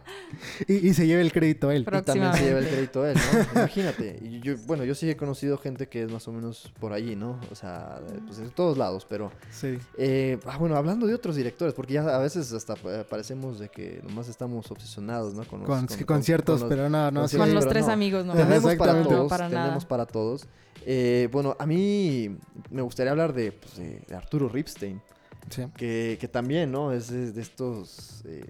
Y, 0.68 0.88
y 0.88 0.94
se 0.94 1.06
lleva 1.06 1.22
el 1.22 1.34
crédito 1.34 1.70
él. 1.70 1.84
Pero- 1.84 1.98
y 2.00 2.02
también 2.04 2.34
se 2.34 2.46
lleva 2.46 2.60
el 2.60 2.68
crédito 2.68 3.06
él, 3.06 3.18
¿no? 3.18 3.42
Imagínate, 3.62 4.20
y 4.22 4.40
yo, 4.40 4.56
bueno, 4.66 4.86
yo 4.86 4.96
sí 4.96 5.10
he 5.10 5.18
conocido 5.18 5.58
gente 5.58 5.88
que 5.90 6.04
es 6.04 6.12
más 6.12 6.26
o 6.30 6.32
menos 6.32 6.72
por 6.80 6.94
allí, 6.94 7.16
¿no? 7.18 7.40
O 7.52 7.56
sea, 7.56 8.00
pues 8.26 8.40
en 8.40 8.52
todos 8.52 8.78
lados, 8.78 9.06
pero, 9.10 9.32
Sí. 9.52 9.78
eh, 9.98 10.40
ah, 10.46 10.58
bueno, 10.58 10.78
hablando 10.78 11.08
de 11.08 11.14
otros 11.14 11.36
directores, 11.36 11.74
porque 11.74 11.94
ya 11.96 12.04
a 12.16 12.20
veces 12.20 12.52
hasta 12.54 12.76
parecemos 13.10 13.60
de 13.60 13.68
que 13.68 14.00
nomás 14.08 14.30
estamos 14.30 14.72
obsesionados, 14.72 15.34
¿no? 15.34 15.44
Con, 15.44 15.60
los- 15.60 15.68
Con, 15.68 15.80
con- 15.80 15.88
con 15.88 15.98
con- 15.98 16.06
conciertos, 16.06 16.62
con 16.62 16.70
los- 16.70 16.78
pero 16.78 16.90
no, 16.90 17.12
no. 17.12 17.20
con 17.22 17.30
sí. 17.30 17.36
Con 17.38 17.48
Sí, 17.50 17.54
los 17.54 17.68
tres 17.68 17.88
no. 17.88 17.92
amigos, 17.94 18.26
¿no? 18.26 18.34
Tenemos 18.34 18.62
para 18.64 18.72
Exactamente. 18.72 19.10
todos, 19.10 19.30
para 19.30 19.50
nada. 19.50 19.64
tenemos 19.66 19.86
para 19.86 20.06
todos. 20.06 20.48
Eh, 20.86 21.28
bueno, 21.32 21.56
a 21.60 21.66
mí 21.66 22.38
me 22.70 22.82
gustaría 22.82 23.12
hablar 23.12 23.34
de, 23.34 23.52
pues, 23.52 23.76
de- 23.78 24.00
de 24.08 24.16
Arturo 24.16 24.48
Ripstein, 24.48 25.02
Sí. 25.50 25.64
que, 25.78 26.18
que 26.20 26.28
también, 26.28 26.72
¿no? 26.72 26.92
Es, 26.92 27.10
de 27.10 27.42
estos, 27.42 28.22
eh, 28.26 28.46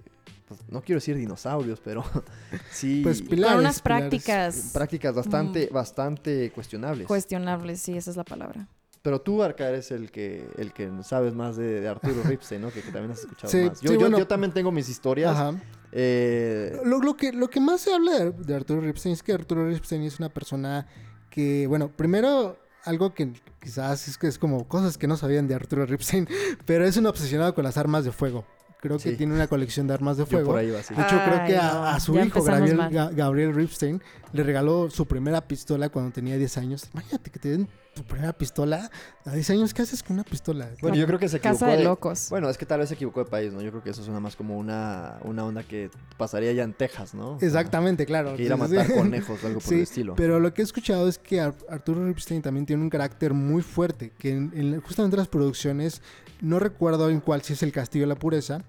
pues, 0.48 0.60
no 0.68 0.80
quiero 0.82 0.96
decir 0.98 1.16
dinosaurios, 1.16 1.80
pero 1.84 2.04
sí, 2.70 3.00
Pues 3.02 3.20
Con 3.20 3.28
pilares. 3.30 3.58
unas 3.58 3.80
pilares. 3.82 4.08
prácticas 4.10 4.70
prácticas 4.72 5.14
bastante, 5.14 5.68
bastante 5.72 6.50
cuestionables. 6.52 7.06
cuestionables, 7.06 7.80
sí, 7.80 7.96
esa 7.96 8.10
es 8.10 8.16
la 8.16 8.24
palabra. 8.24 8.66
pero 9.02 9.20
tú, 9.20 9.42
Arca, 9.42 9.68
eres 9.68 9.90
el 9.92 10.10
que, 10.10 10.48
el 10.58 10.72
que 10.72 10.90
sabes 11.02 11.34
más 11.34 11.56
de, 11.56 11.80
de 11.80 11.88
Arturo 11.88 12.22
Ripstein, 12.24 12.62
¿no? 12.62 12.70
Que, 12.70 12.80
que 12.82 12.90
también 12.90 13.12
has 13.12 13.20
escuchado 13.20 13.50
Sí, 13.50 13.58
más. 13.68 13.80
Yo, 13.80 13.88
sí, 13.90 13.94
yo- 13.94 14.00
bueno. 14.00 14.18
yo 14.18 14.26
también 14.26 14.52
tengo 14.52 14.72
mis 14.72 14.88
historias. 14.88 15.30
Ajá. 15.32 15.54
eh, 15.92 16.80
Lo, 16.84 16.98
lo 17.00 17.16
que, 17.16 17.32
lo 17.32 17.48
que 17.48 17.60
más 17.60 17.80
se 17.82 17.92
habla 17.94 18.12
de, 18.18 18.30
de 18.32 18.54
Arturo 18.54 18.80
Ripstein 18.80 19.12
es 19.12 19.22
que 19.22 19.32
Arturo 19.32 19.66
Ripstein 19.68 20.02
es 20.02 20.18
una 20.18 20.28
persona 20.28 20.86
que, 21.30 21.66
bueno, 21.66 21.88
primero 21.94 22.58
algo 22.86 23.12
que 23.12 23.32
quizás 23.60 24.08
es 24.08 24.16
que 24.16 24.28
es 24.28 24.38
como 24.38 24.66
cosas 24.66 24.96
que 24.96 25.06
no 25.06 25.16
sabían 25.16 25.48
de 25.48 25.54
Arturo 25.54 25.84
Ripstein, 25.86 26.28
pero 26.66 26.86
es 26.86 26.96
un 26.96 27.06
obsesionado 27.06 27.54
con 27.54 27.64
las 27.64 27.76
armas 27.76 28.04
de 28.04 28.12
fuego. 28.12 28.44
Creo 28.80 28.96
que 28.98 29.10
Sí. 29.10 29.16
tiene 29.16 29.34
una 29.34 29.46
colección 29.48 29.86
de 29.86 29.94
armas 29.94 30.16
de 30.16 30.22
Yo 30.24 30.26
fuego. 30.30 30.50
por 30.50 30.58
ahí 30.58 30.70
va 30.70 30.80
así. 30.80 30.94
De 30.94 31.02
hecho, 31.02 31.18
creo 31.24 31.44
que 31.46 31.56
a, 31.56 31.98
su 32.00 32.18
hijo, 32.18 32.42
Gabriel, 32.42 32.76
mal. 32.76 32.92
Ga- 32.92 33.14
Gabriel 33.14 33.54
Ripstein, 33.54 34.02
le 34.32 34.42
regaló 34.42 34.90
su 34.90 35.06
primera 35.06 35.40
pistola 35.40 35.88
cuando 35.88 36.12
tenía 36.12 36.36
10 36.36 36.58
años. 36.58 36.88
Imagínate 36.92 37.30
que 37.30 37.38
te 37.38 37.48
den 37.50 37.68
tu 37.94 38.02
primera 38.04 38.34
pistola 38.34 38.90
a 39.24 39.32
10 39.32 39.48
años. 39.50 39.72
¿Qué 39.72 39.80
haces 39.80 40.02
con 40.02 40.14
una 40.14 40.24
pistola? 40.24 40.68
Bueno, 40.82 40.96
yo 40.98 41.06
creo 41.06 41.18
que 41.18 41.28
se 41.30 41.38
equivocó. 41.38 41.60
Casa 41.60 41.72
de 41.74 41.82
locos. 41.82 42.26
Bueno, 42.28 42.50
es 42.50 42.58
que 42.58 42.66
tal 42.66 42.80
vez 42.80 42.90
se 42.90 42.94
equivocó 42.96 43.24
de 43.24 43.30
país, 43.30 43.54
¿no? 43.54 43.62
Yo 43.62 43.70
creo 43.70 43.82
que 43.82 43.90
eso 43.90 44.02
suena 44.04 44.20
más 44.20 44.36
como 44.36 44.58
una, 44.58 45.16
una 45.22 45.44
onda 45.46 45.62
que 45.62 45.90
pasaría 46.18 46.52
ya 46.52 46.64
en 46.64 46.74
Texas, 46.74 47.14
¿no? 47.14 47.38
Exactamente, 47.40 48.04
claro. 48.04 48.36
Que 48.36 48.42
ir 48.42 48.52
a 48.52 48.56
Sí, 48.56 48.62
sí, 48.62 48.68
matar 48.74 48.86
sí. 48.88 48.92
conejos 48.92 49.42
o 49.42 49.46
algo 49.46 49.60
por 49.60 49.68
Sí, 49.68 49.76
el 49.76 49.80
estilo. 49.82 50.14
Pero 50.16 50.38
lo 50.38 50.52
que 50.52 50.60
he 50.60 50.64
escuchado 50.64 51.08
es 51.08 51.16
que 51.18 51.40
Ar- 51.40 51.54
Arturo 51.70 52.04
Ripstein 52.06 52.42
también 52.42 52.66
tiene 52.66 52.82
un 52.82 52.90
carácter 52.90 53.32
muy 53.32 53.62
fuerte, 53.62 54.12
que 54.18 54.32
en, 54.32 54.52
en 54.54 54.80
justamente 54.82 55.16
las 55.16 55.28
producciones, 55.28 56.02
no 56.40 56.58
recuerdo 56.58 57.10
en 57.10 57.20
cuál 57.20 57.42
si 57.42 57.52
es 57.54 57.62
el 57.62 57.72
Castillo 57.72 58.04
de 58.04 58.08
la 58.08 58.18
Pureza, 58.18 58.62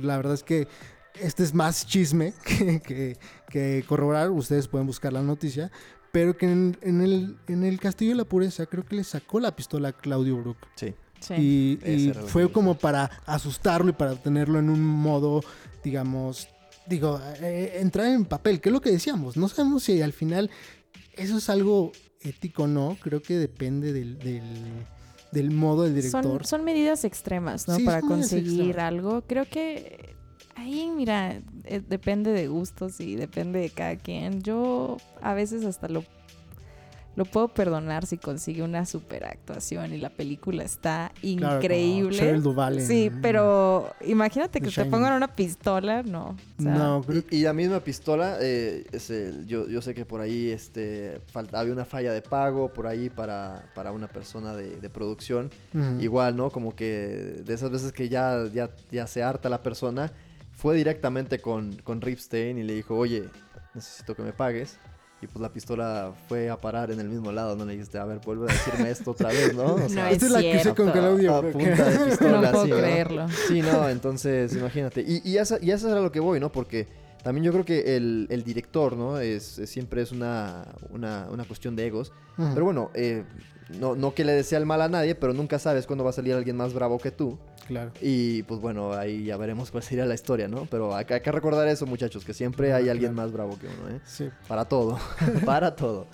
la 0.00 0.16
verdad 0.16 0.34
es 0.34 0.42
que 0.42 0.68
este 1.20 1.42
es 1.44 1.54
más 1.54 1.86
chisme 1.86 2.34
que, 2.44 2.80
que- 2.80 3.16
que 3.48 3.84
corroborar, 3.86 4.30
ustedes 4.30 4.66
pueden 4.68 4.86
buscar 4.86 5.12
la 5.12 5.22
noticia, 5.22 5.70
pero 6.12 6.36
que 6.36 6.46
en, 6.50 6.76
en 6.80 7.00
el, 7.02 7.36
en 7.48 7.64
el 7.64 7.78
Castillo 7.80 8.12
de 8.12 8.16
la 8.18 8.24
Pureza 8.24 8.66
creo 8.66 8.84
que 8.84 8.96
le 8.96 9.04
sacó 9.04 9.40
la 9.40 9.54
pistola 9.54 9.88
a 9.88 9.92
Claudio 9.92 10.36
Brook. 10.38 10.58
Sí. 10.76 10.94
Sí. 11.20 11.34
Y, 11.86 12.12
fue 12.26 12.52
como 12.52 12.76
para 12.76 13.10
asustarlo 13.24 13.88
y 13.90 13.92
para 13.94 14.14
tenerlo 14.14 14.58
en 14.58 14.68
un 14.68 14.82
modo, 14.84 15.40
digamos, 15.82 16.48
digo, 16.86 17.18
eh, 17.40 17.78
entrar 17.80 18.06
en 18.08 18.26
papel, 18.26 18.60
que 18.60 18.68
es 18.68 18.72
lo 18.74 18.80
que 18.82 18.90
decíamos. 18.90 19.36
No 19.36 19.48
sabemos 19.48 19.84
si 19.84 20.02
al 20.02 20.12
final 20.12 20.50
eso 21.14 21.38
es 21.38 21.48
algo 21.48 21.92
ético 22.20 22.64
o 22.64 22.66
no. 22.66 22.98
Creo 23.00 23.22
que 23.22 23.38
depende 23.38 23.92
del, 23.94 24.18
del, 24.18 24.42
del 25.34 25.50
modo 25.50 25.82
del 25.82 25.94
director. 25.94 26.22
Son, 26.22 26.44
son 26.44 26.64
medidas 26.64 27.04
extremas, 27.04 27.68
¿no? 27.68 27.76
Sí, 27.76 27.84
Para 27.84 28.00
conseguir 28.00 28.80
algo. 28.80 29.22
Creo 29.22 29.44
que 29.44 30.14
ahí, 30.54 30.90
mira, 30.94 31.42
eh, 31.64 31.82
depende 31.86 32.32
de 32.32 32.48
gustos 32.48 33.00
y 33.00 33.16
depende 33.16 33.58
de 33.58 33.70
cada 33.70 33.96
quien. 33.96 34.42
Yo 34.42 34.96
a 35.20 35.34
veces 35.34 35.64
hasta 35.64 35.88
lo, 35.88 36.04
lo 37.16 37.24
puedo 37.24 37.48
perdonar 37.48 38.06
si 38.06 38.18
consigue 38.18 38.62
una 38.62 38.86
super 38.86 39.24
actuación 39.24 39.92
y 39.94 39.98
la 39.98 40.10
película 40.10 40.64
está 40.64 41.12
Claro, 41.20 41.56
increíble. 41.60 42.18
Cheryl 42.18 42.42
Duvall 42.42 42.78
en- 42.78 42.86
sí, 42.86 43.10
pero 43.22 43.92
imagínate 44.04 44.60
The 44.60 44.66
que 44.68 44.72
te 44.74 44.84
pongan 44.86 45.12
una 45.14 45.28
pistola, 45.28 46.02
no. 46.02 46.36
O 46.58 46.62
sea, 46.62 46.74
no, 46.74 47.02
creo 47.02 47.22
Y, 47.30 47.36
y 47.36 47.42
la 47.42 47.52
misma 47.52 47.80
pistola, 47.80 48.38
eh, 48.40 48.84
es 48.92 49.10
el- 49.10 49.46
yo, 49.46 49.68
yo 49.68 49.80
sé 49.82 49.94
que 49.94 50.04
por 50.04 50.20
ahí 50.20 50.50
este, 50.50 51.20
falta, 51.26 51.60
había 51.60 51.72
una 51.72 51.84
falla 51.84 52.12
de 52.12 52.22
pago 52.22 52.72
por 52.72 52.86
ahí 52.86 53.10
para, 53.10 53.64
para 53.74 53.92
una 53.92 54.08
persona 54.08 54.54
de, 54.56 54.76
de 54.80 54.90
producción. 54.90 55.50
Igual, 56.00 56.36
¿no? 56.36 56.50
Como 56.50 56.74
que 56.74 57.42
de 57.44 57.54
esas 57.54 57.70
veces 57.70 57.92
que 57.92 58.08
ya, 58.08 58.44
ya, 58.52 58.70
ya 58.90 59.06
se 59.06 59.22
harta 59.22 59.48
la 59.48 59.62
persona, 59.62 60.10
fue 60.52 60.76
directamente 60.76 61.38
con, 61.40 61.76
con 61.84 62.00
Ripstein 62.00 62.58
y 62.58 62.62
le 62.62 62.74
dijo, 62.74 62.96
oye, 62.96 63.24
necesito 63.74 64.14
que 64.14 64.22
me 64.22 64.32
pagues. 64.32 64.78
Y 65.24 65.26
pues 65.26 65.40
la 65.40 65.48
pistola 65.52 66.12
fue 66.28 66.50
a 66.50 66.60
parar 66.60 66.90
en 66.90 67.00
el 67.00 67.08
mismo 67.08 67.32
lado, 67.32 67.56
¿no? 67.56 67.64
Le 67.64 67.72
dijiste, 67.72 67.98
a 67.98 68.04
ver, 68.04 68.20
vuelve 68.24 68.50
a 68.50 68.52
decirme 68.52 68.90
esto 68.90 69.12
otra 69.12 69.30
vez, 69.30 69.54
¿no? 69.54 69.64
O 69.74 69.78
No 69.78 69.88
sea, 69.88 70.08
es 70.10 70.14
Esta 70.22 70.26
es 70.26 70.32
la 70.32 70.40
que 70.40 70.56
hice 70.56 70.74
con. 70.74 70.90
Claudio. 70.90 71.34
a 71.34 71.42
punta 71.42 71.84
de 71.90 72.04
pistola, 72.10 72.40
No 72.42 72.50
puedo 72.52 72.64
sí, 72.66 72.70
creerlo. 72.72 73.26
Sí, 73.48 73.62
no, 73.62 73.88
entonces 73.88 74.54
imagínate. 74.54 75.00
Y, 75.00 75.22
y, 75.28 75.38
esa, 75.38 75.58
y 75.62 75.70
eso 75.70 75.90
era 75.90 76.00
lo 76.00 76.12
que 76.12 76.20
voy, 76.20 76.40
¿no? 76.40 76.52
Porque 76.52 76.86
también 77.22 77.42
yo 77.44 77.52
creo 77.52 77.64
que 77.64 77.96
el, 77.96 78.26
el 78.28 78.44
director, 78.44 78.96
¿no? 78.96 79.18
Es, 79.18 79.58
es- 79.58 79.70
siempre 79.70 80.02
es 80.02 80.12
una, 80.12 80.66
una, 80.90 81.26
una 81.30 81.44
cuestión 81.44 81.74
de 81.74 81.86
egos. 81.86 82.12
Pero 82.36 82.64
bueno, 82.64 82.90
eh, 82.94 83.24
no, 83.80 83.94
no 83.96 84.14
que 84.14 84.24
le 84.24 84.32
desea 84.32 84.58
el 84.58 84.66
mal 84.66 84.82
a 84.82 84.88
nadie, 84.88 85.14
pero 85.14 85.32
nunca 85.32 85.58
sabes 85.58 85.86
cuándo 85.86 86.04
va 86.04 86.10
a 86.10 86.12
salir 86.12 86.34
alguien 86.34 86.56
más 86.56 86.74
bravo 86.74 86.98
que 86.98 87.10
tú. 87.10 87.38
Claro. 87.66 87.92
Y 88.02 88.42
pues 88.42 88.60
bueno, 88.60 88.92
ahí 88.92 89.24
ya 89.24 89.36
veremos 89.38 89.70
cuál 89.70 89.82
sería 89.82 90.04
la 90.04 90.14
historia, 90.14 90.48
¿no? 90.48 90.66
Pero 90.70 90.94
hay, 90.94 91.06
que- 91.06 91.14
hay 91.14 91.20
que 91.22 91.32
recordar 91.32 91.66
eso, 91.68 91.86
muchachos, 91.86 92.24
que 92.24 92.34
siempre 92.34 92.72
hay 92.74 92.88
alguien 92.90 93.14
más 93.14 93.32
bravo 93.32 93.58
que 93.58 93.66
uno, 93.68 93.96
¿eh? 93.96 94.00
Sí. 94.04 94.28
Para 94.48 94.66
todo, 94.66 94.98
para 95.46 95.74
todo. 95.74 96.06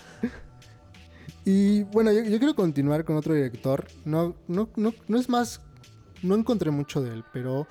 Y 1.45 1.83
bueno, 1.85 2.13
yo, 2.13 2.23
yo 2.23 2.39
quiero 2.39 2.55
continuar 2.55 3.05
con 3.05 3.17
otro 3.17 3.35
director. 3.35 3.87
No, 4.05 4.37
no, 4.47 4.69
no, 4.77 4.95
no 5.09 5.19
es 5.19 5.29
más, 5.29 5.61
no 6.23 6.35
encontré 6.35 6.71
mucho 6.71 7.03
de 7.03 7.13
él, 7.15 7.25
pero 7.33 7.67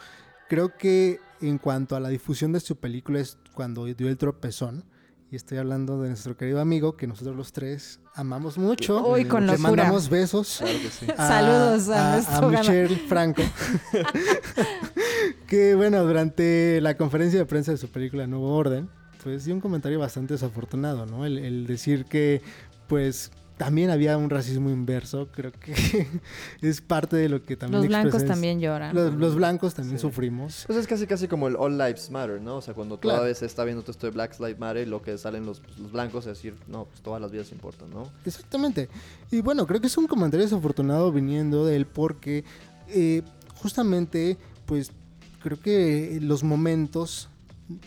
creo 0.50 0.76
que 0.76 1.20
en 1.42 1.58
cuanto 1.58 1.96
a 1.96 2.00
la 2.00 2.10
difusión 2.10 2.52
de 2.52 2.60
su 2.60 2.76
película 2.78 3.20
es 3.20 3.38
cuando 3.54 3.86
dio 3.86 4.10
el 4.10 4.18
tropezón. 4.18 4.84
Y 5.32 5.36
estoy 5.36 5.60
hablando 5.60 6.02
de 6.02 6.10
nuestro 6.10 6.36
querido 6.36 6.60
amigo 6.60 6.98
que 6.98 7.06
nosotros 7.06 7.36
los 7.36 7.54
tres 7.54 8.00
amamos 8.16 8.58
mucho. 8.58 9.06
Uy, 9.08 9.26
con 9.26 9.46
Le 9.46 9.52
locura. 9.54 9.70
mandamos 9.70 10.10
besos. 10.10 10.58
Claro 10.60 10.80
que 10.80 10.90
sí. 10.90 11.06
Saludos 11.16 11.90
a 11.90 12.14
nuestro 12.16 12.50
gana- 12.50 12.60
Michelle 12.62 12.96
Franco. 13.08 13.44
que 15.48 15.76
bueno, 15.76 16.04
durante 16.04 16.82
la 16.82 16.98
conferencia 16.98 17.40
de 17.40 17.46
prensa 17.46 17.72
de 17.72 17.78
su 17.78 17.90
película 17.90 18.26
Nuevo 18.28 18.56
Orden, 18.56 18.90
pues 19.24 19.46
dio 19.46 19.54
un 19.54 19.62
comentario 19.62 20.00
bastante 20.00 20.34
desafortunado, 20.34 21.06
¿no? 21.06 21.26
El, 21.26 21.38
el 21.40 21.68
decir 21.68 22.06
que, 22.06 22.42
pues, 22.88 23.32
también 23.60 23.90
había 23.90 24.18
un 24.18 24.30
racismo 24.30 24.70
inverso, 24.70 25.28
creo 25.34 25.52
que 25.52 25.74
es 26.62 26.80
parte 26.80 27.18
de 27.18 27.28
lo 27.28 27.44
que 27.44 27.58
también 27.58 27.82
Los 27.82 27.88
blancos 27.90 28.26
también 28.26 28.62
lloran. 28.62 28.96
Los, 28.96 29.14
los 29.16 29.36
blancos 29.36 29.74
también 29.74 29.98
Sí. 29.98 30.02
sufrimos. 30.02 30.64
Pues 30.66 30.80
es 30.80 30.88
casi 30.88 31.06
casi 31.06 31.28
como 31.28 31.50
el 31.50 31.58
All 31.58 31.78
Lives 31.78 32.10
Matter, 32.10 32.40
¿no? 32.42 32.56
O 32.56 32.62
sea, 32.62 32.74
cuando 32.74 32.98
Claro. 33.02 33.18
toda 33.18 33.28
vez 33.28 33.40
se 33.40 33.46
está 33.46 33.66
viendo 33.66 33.82
todo 33.84 33.92
esto 33.92 34.08
de 34.08 34.12
Black 34.14 34.40
Lives 34.40 34.58
Matter, 34.60 34.88
lo 34.88 35.02
que 35.02 35.18
salen 35.18 35.46
los, 35.46 35.62
los 35.78 35.92
blancos 35.92 36.26
es 36.26 36.38
decir, 36.38 36.56
no, 36.70 36.86
pues 36.86 37.02
todas 37.02 37.22
las 37.22 37.32
vidas 37.32 37.52
importan, 37.52 37.90
¿no? 37.90 38.10
Exactamente. 38.26 38.88
Y 39.30 39.42
bueno, 39.42 39.68
creo 39.68 39.82
que 39.82 39.88
es 39.88 39.98
un 39.98 40.08
comentario 40.08 40.46
desafortunado 40.46 41.12
viniendo 41.12 41.66
de 41.66 41.76
él 41.76 41.86
porque 41.86 42.46
eh, 42.88 43.24
justamente, 43.56 44.38
pues 44.68 44.94
creo 45.44 45.60
que 45.60 46.20
los 46.22 46.44
momentos 46.46 47.28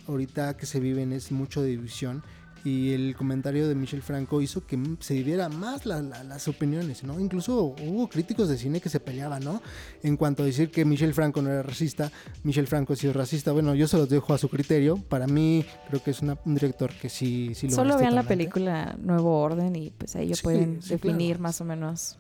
ahorita 0.07 0.55
que 0.59 0.67
se 0.67 0.81
viven 0.81 1.15
es 1.15 1.33
mucho 1.33 1.63
de 1.63 1.69
división. 1.71 2.23
Y 2.65 2.93
el 2.93 3.17
comentario 3.17 3.67
de 3.67 3.75
Michel 3.75 4.03
Franco 4.03 4.41
hizo 4.41 4.65
que 4.65 4.79
se 5.01 5.15
diviera 5.15 5.49
más 5.49 5.85
la- 5.85 6.01
la- 6.01 6.23
las 6.23 6.47
opiniones, 6.47 7.03
¿no? 7.03 7.19
Incluso 7.19 7.75
hubo 7.83 8.09
críticos 8.09 8.49
de 8.49 8.57
cine 8.57 8.81
que 8.81 8.89
se 8.89 9.01
peleaban, 9.01 9.43
¿no? 9.43 9.61
En 10.05 10.17
cuanto 10.17 10.45
a 10.45 10.47
decir 10.47 10.71
que 10.71 10.85
Michel 10.85 11.13
Franco 11.13 11.43
no 11.43 11.51
era 11.51 11.63
racista, 11.65 12.13
Michel 12.45 12.69
Franco 12.69 12.95
sí 12.95 13.09
es 13.09 13.17
racista. 13.17 13.51
Bueno, 13.51 13.75
yo 13.75 13.89
se 13.89 13.97
los 13.97 14.09
dejo 14.09 14.33
a 14.33 14.39
su 14.39 14.49
criterio. 14.49 14.97
Para 14.97 15.27
mí, 15.27 15.65
creo 15.89 16.03
que 16.05 16.13
es 16.13 16.23
una- 16.23 16.39
un 16.45 16.55
director 16.55 16.93
que 16.93 17.09
sí, 17.09 17.53
sí 17.57 17.67
lo 17.69 17.75
Solo 17.75 17.99
vean 17.99 18.15
la 18.15 18.23
película 18.23 18.97
Nuevo 19.01 19.41
Orden 19.41 19.75
y 19.75 19.91
pues 19.91 20.15
ahí 20.15 20.33
Sí, 20.33 20.43
pueden 20.45 20.81
sí, 20.83 20.91
definir 20.91 21.31
claro. 21.37 21.43
más 21.43 21.61
o 21.61 21.65
menos 21.65 22.17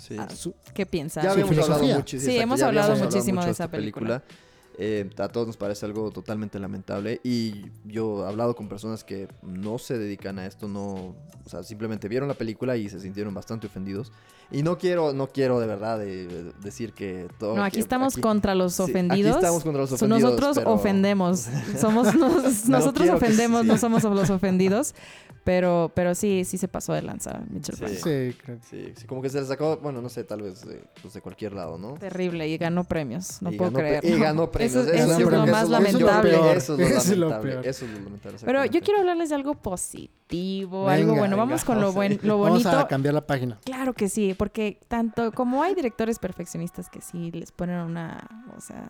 Sí. 0.00 0.14
Ah, 0.18 0.28
qué 0.74 0.84
piensan. 0.86 1.24
Ya 1.24 1.32
habíamos 1.32 1.58
hablado 1.58 1.82
mucho, 1.84 2.18
Sí, 2.20 2.36
hemos 2.38 2.60
hablado 2.62 2.96
muchísimo 2.96 3.44
de 3.44 3.50
esa 3.50 3.68
película. 3.68 4.22
Eh, 4.78 5.08
a 5.18 5.28
todos 5.28 5.46
nos 5.46 5.56
parece 5.56 5.86
algo 5.86 6.10
totalmente 6.10 6.58
lamentable 6.58 7.20
y 7.24 7.70
yo 7.84 8.24
he 8.24 8.28
hablado 8.28 8.54
con 8.54 8.68
personas 8.68 9.04
que 9.04 9.26
no 9.42 9.78
se 9.78 9.96
dedican 9.96 10.38
a 10.38 10.46
esto, 10.46 10.68
no, 10.68 11.16
o 11.44 11.48
sea, 11.48 11.62
simplemente 11.62 12.08
vieron 12.08 12.28
la 12.28 12.34
película 12.34 12.76
y 12.76 12.90
se 12.90 13.00
sintieron 13.00 13.32
bastante 13.32 13.68
ofendidos. 13.68 14.12
Y 14.50 14.62
no 14.62 14.78
quiero, 14.78 15.12
no 15.12 15.26
quiero 15.26 15.58
de 15.58 15.66
verdad 15.66 15.98
de- 15.98 16.52
decir 16.62 16.92
que 16.92 17.26
todo. 17.38 17.56
No, 17.56 17.64
aquí 17.64 17.74
que- 17.74 17.80
estamos 17.80 18.14
aquí- 18.14 18.20
contra 18.20 18.54
los 18.54 18.74
sí, 18.74 18.82
aquí 18.82 18.92
ofendidos. 18.92 19.36
estamos 19.36 19.62
contra 19.64 19.82
los 19.82 19.92
ofendidos, 19.92 20.22
Nosotros 20.22 20.56
pero- 20.58 20.72
ofendemos. 20.72 21.46
Somos 21.80 22.14
nos- 22.14 22.68
No 22.68 22.78
nosotros 22.78 23.08
ofendemos, 23.10 23.62
sí. 23.62 23.66
no 23.68 23.76
somos 23.78 24.04
los 24.04 24.30
ofendidos. 24.30 24.94
Pero, 25.44 25.92
pero 25.94 26.16
sí, 26.16 26.44
sí 26.44 26.58
se 26.58 26.66
pasó 26.66 26.92
de 26.92 27.02
lanza, 27.02 27.40
Mitchell 27.48 27.76
Sí. 27.76 27.86
Sí, 27.94 28.36
creo 28.42 28.58
que 28.58 28.66
Sí, 28.68 28.92
sí, 28.96 29.06
como 29.06 29.22
que 29.22 29.30
se 29.30 29.40
le 29.40 29.46
sacó, 29.46 29.76
bueno, 29.76 30.02
no 30.02 30.08
sé, 30.08 30.24
tal 30.24 30.42
vez 30.42 30.66
de, 30.66 30.82
pues 31.00 31.14
de 31.14 31.20
cualquier 31.20 31.52
lado, 31.52 31.78
¿no? 31.78 31.94
Terrible, 31.94 32.48
y 32.48 32.58
ganó 32.58 32.82
premios. 32.82 33.40
No 33.42 33.52
Y 33.52 33.56
puedo 33.56 33.72
creerlo. 33.72 34.10
Y 34.10 34.18
ganó 34.18 34.50
premios. 34.50 34.74
Eso, 34.74 34.92
Eso 34.92 35.04
eso 35.04 35.20
es 35.20 35.30
lo 35.30 35.46
más 35.46 35.68
lamentable. 35.68 36.34
Eso 36.56 36.72
es 36.74 36.80
lo 36.80 36.84
Eso 36.84 36.98
es 36.98 37.08
lo 37.16 37.28
lamentable. 37.28 37.52
peor. 37.52 37.66
Eso 37.68 37.84
es 37.84 37.90
lo 37.92 37.98
lamentable. 38.00 38.38
Pero 38.44 38.64
yo 38.64 38.80
quiero 38.80 38.98
hablarles 38.98 39.28
de 39.28 39.34
algo 39.36 39.54
positivo, 39.54 40.80
Venga, 40.86 40.94
algo 40.94 41.10
bueno. 41.12 41.22
venga, 41.22 41.36
Vamos 41.36 41.64
con 41.64 41.76
lo, 41.76 41.80
vamos 41.82 41.94
buen, 41.94 42.18
lo 42.22 42.38
Vamos 42.40 42.64
bonito. 42.64 42.78
a 42.80 42.88
cambiar 42.88 43.14
la 43.14 43.24
página. 43.24 43.60
Claro 43.64 43.92
que 43.94 44.08
sí, 44.08 44.34
porque 44.36 44.78
tanto 44.88 45.32
como 45.32 45.62
hay 45.62 45.74
directores 45.74 46.18
perfeccionistas 46.18 46.88
que 46.88 47.00
sí 47.00 47.30
les 47.32 47.52
ponen 47.52 47.80
una, 47.80 48.44
o 48.56 48.60
sea, 48.60 48.86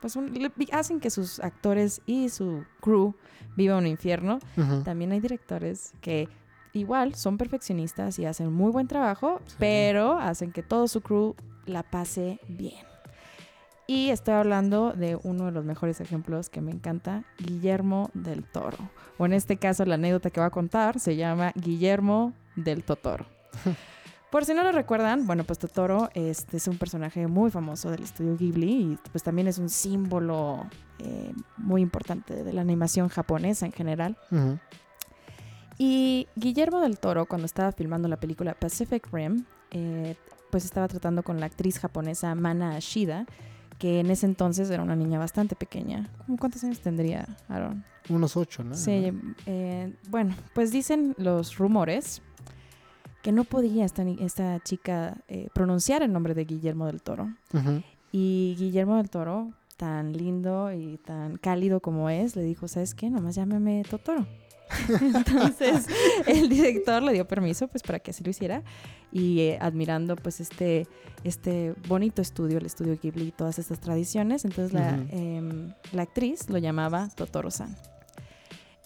pues 0.00 0.16
un- 0.16 0.32
le- 0.32 0.52
hacen 0.72 1.00
que 1.00 1.10
sus 1.10 1.40
actores 1.40 2.00
y 2.06 2.28
su 2.28 2.64
crew 2.80 3.14
vivan 3.56 3.78
un 3.78 3.86
infierno, 3.86 4.38
también 4.84 5.12
hay 5.12 5.20
directores 5.20 5.92
que 6.00 6.28
igual 6.72 7.14
son 7.14 7.36
perfeccionistas 7.38 8.18
y 8.18 8.24
hacen 8.26 8.52
muy 8.52 8.70
buen 8.70 8.86
trabajo, 8.86 9.40
Sí. 9.46 9.56
pero 9.58 10.18
hacen 10.18 10.52
que 10.52 10.62
todo 10.62 10.86
su 10.88 11.00
crew 11.00 11.34
la 11.66 11.82
pase 11.82 12.38
bien. 12.48 12.86
Y 13.90 14.10
estoy 14.10 14.34
hablando 14.34 14.92
de 14.92 15.18
uno 15.22 15.46
de 15.46 15.50
los 15.52 15.64
mejores 15.64 16.00
ejemplos 16.02 16.50
que 16.50 16.60
me 16.60 16.70
encanta, 16.70 17.24
Guillermo 17.38 18.10
del 18.12 18.44
Toro. 18.44 18.76
O 19.16 19.24
en 19.24 19.32
este 19.32 19.56
caso, 19.56 19.84
la 19.86 19.94
anécdota 19.94 20.28
que 20.30 20.40
va 20.40 20.46
a 20.46 20.50
contar 20.50 21.00
se 21.00 21.16
llama 21.16 21.52
Guillermo 21.54 22.34
del 22.54 22.84
Totoro. 22.84 23.24
Por 24.30 24.44
si 24.44 24.52
no 24.52 24.62
lo 24.62 24.72
recuerdan, 24.72 25.26
bueno, 25.26 25.44
pues 25.44 25.58
Totoro 25.58 26.10
este, 26.12 26.58
es 26.58 26.68
un 26.68 26.76
personaje 26.76 27.26
muy 27.26 27.50
famoso 27.50 27.90
del 27.90 28.02
estudio 28.02 28.36
Ghibli 28.36 28.92
y 28.92 28.98
pues 29.10 29.22
también 29.22 29.48
es 29.48 29.56
un 29.56 29.70
símbolo 29.70 30.66
eh, 30.98 31.32
muy 31.56 31.80
importante 31.80 32.44
de 32.44 32.52
la 32.52 32.60
animación 32.60 33.08
japonesa 33.08 33.64
en 33.64 33.72
general. 33.72 34.18
Y 35.78 36.28
Guillermo 36.36 36.80
del 36.80 36.98
Toro, 36.98 37.24
cuando 37.26 37.46
estaba 37.46 37.72
filmando 37.72 38.06
la 38.06 38.18
película 38.18 38.52
Pacific 38.52 39.08
Rim, 39.12 39.44
eh, 39.70 40.16
pues 40.50 40.64
estaba 40.64 40.88
tratando 40.88 41.22
con 41.22 41.40
la 41.40 41.46
actriz 41.46 41.78
japonesa 41.78 42.34
Mana 42.34 42.76
Ashida, 42.76 43.24
que 43.78 44.00
en 44.00 44.10
ese 44.10 44.26
entonces 44.26 44.70
era 44.70 44.82
una 44.82 44.96
niña 44.96 45.18
bastante 45.18 45.56
pequeña. 45.56 46.10
¿Cómo 46.26 46.36
¿Cuántos 46.36 46.64
años 46.64 46.80
tendría 46.80 47.26
Aaron? 47.48 47.84
Unos 48.10 48.36
ocho, 48.36 48.64
¿no? 48.64 48.74
Sí, 48.74 49.12
eh, 49.46 49.94
bueno, 50.10 50.34
pues 50.52 50.70
dicen 50.70 51.14
los 51.16 51.56
rumores 51.56 52.22
que 53.22 53.32
no 53.32 53.44
podía 53.44 53.84
esta, 53.84 54.02
esta 54.02 54.60
chica 54.60 55.18
eh, 55.28 55.48
pronunciar 55.52 56.02
el 56.02 56.12
nombre 56.12 56.34
de 56.34 56.44
Guillermo 56.44 56.86
del 56.86 57.02
Toro. 57.02 57.28
Y 58.12 58.56
Guillermo 58.58 58.96
del 58.96 59.10
Toro, 59.10 59.52
tan 59.76 60.12
lindo 60.12 60.72
y 60.72 60.98
tan 60.98 61.36
cálido 61.36 61.80
como 61.80 62.10
es, 62.10 62.36
le 62.36 62.42
dijo, 62.42 62.68
¿sabes 62.68 62.94
qué? 62.94 63.10
Nomás 63.10 63.34
llámame 63.34 63.82
Totoro. 63.88 64.26
Entonces 65.00 65.86
el 66.26 66.48
director 66.48 67.02
le 67.02 67.12
dio 67.12 67.26
permiso 67.26 67.68
pues 67.68 67.82
para 67.82 68.00
que 68.00 68.10
así 68.10 68.22
lo 68.22 68.30
hiciera 68.30 68.62
y 69.10 69.40
eh, 69.40 69.58
admirando 69.62 70.14
pues 70.14 70.40
este, 70.40 70.86
este 71.24 71.74
bonito 71.86 72.20
estudio, 72.20 72.58
el 72.58 72.66
estudio 72.66 72.98
Ghibli 73.00 73.28
y 73.28 73.32
todas 73.32 73.58
estas 73.58 73.80
tradiciones, 73.80 74.44
entonces 74.44 74.74
la, 74.74 74.94
em, 75.10 75.72
la 75.92 76.02
actriz 76.02 76.50
lo 76.50 76.58
llamaba 76.58 77.08
Totoro-san. 77.14 77.74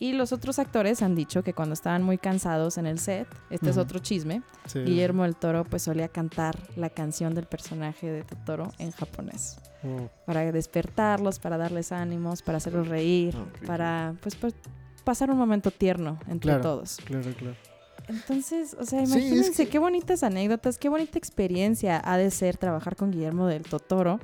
Y 0.03 0.15
los 0.15 0.33
otros 0.33 0.59
actores 0.59 1.01
han 1.01 1.15
dicho 1.15 1.45
que 1.45 1.53
cuando 1.55 1.75
estaban 1.75 2.03
muy 2.03 2.19
cansados 2.19 2.77
en 2.77 2.87
el 2.87 2.99
set, 2.99 3.29
este 3.51 3.71
es 3.71 3.77
otro 3.77 4.01
chisme, 4.01 4.43
Sí. 4.67 4.81
Guillermo 4.81 5.23
del 5.23 5.37
Toro 5.37 5.62
pues 5.62 5.83
solía 5.83 6.09
cantar 6.09 6.59
la 6.75 6.91
canción 6.91 7.35
del 7.37 7.47
personaje 7.47 8.11
de 8.11 8.25
Totoro 8.25 8.73
en 8.79 8.91
japonés 8.91 9.59
Oh, 9.85 10.09
para 10.27 10.51
despertarlos, 10.51 11.38
para 11.38 11.57
darles 11.57 11.93
ánimos, 11.93 12.43
para 12.43 12.59
hacerlos 12.59 12.88
reír, 12.88 13.37
para 13.65 14.15
pues, 14.23 14.35
pues, 14.35 14.55
pasar 15.05 15.31
un 15.31 15.38
momento 15.38 15.71
tierno 15.71 16.19
entre 16.29 16.49
Claro. 16.51 16.62
todos. 16.62 16.97
claro, 17.05 17.31
claro. 17.38 17.57
Entonces, 18.09 18.75
o 18.81 18.85
sea, 18.85 18.99
Sí, 19.07 19.12
es 19.12 19.17
imagínense 19.25 19.65
que- 19.65 19.71
qué 19.71 19.79
bonitas 19.79 20.25
anécdotas, 20.25 20.79
qué 20.79 20.88
bonita 20.88 21.17
experiencia 21.19 22.03
ha 22.05 22.17
de 22.17 22.33
ser 22.33 22.57
trabajar 22.57 22.97
con 22.97 23.12
Guillermo 23.12 23.47
del 23.47 23.62
Totoro 23.62 24.19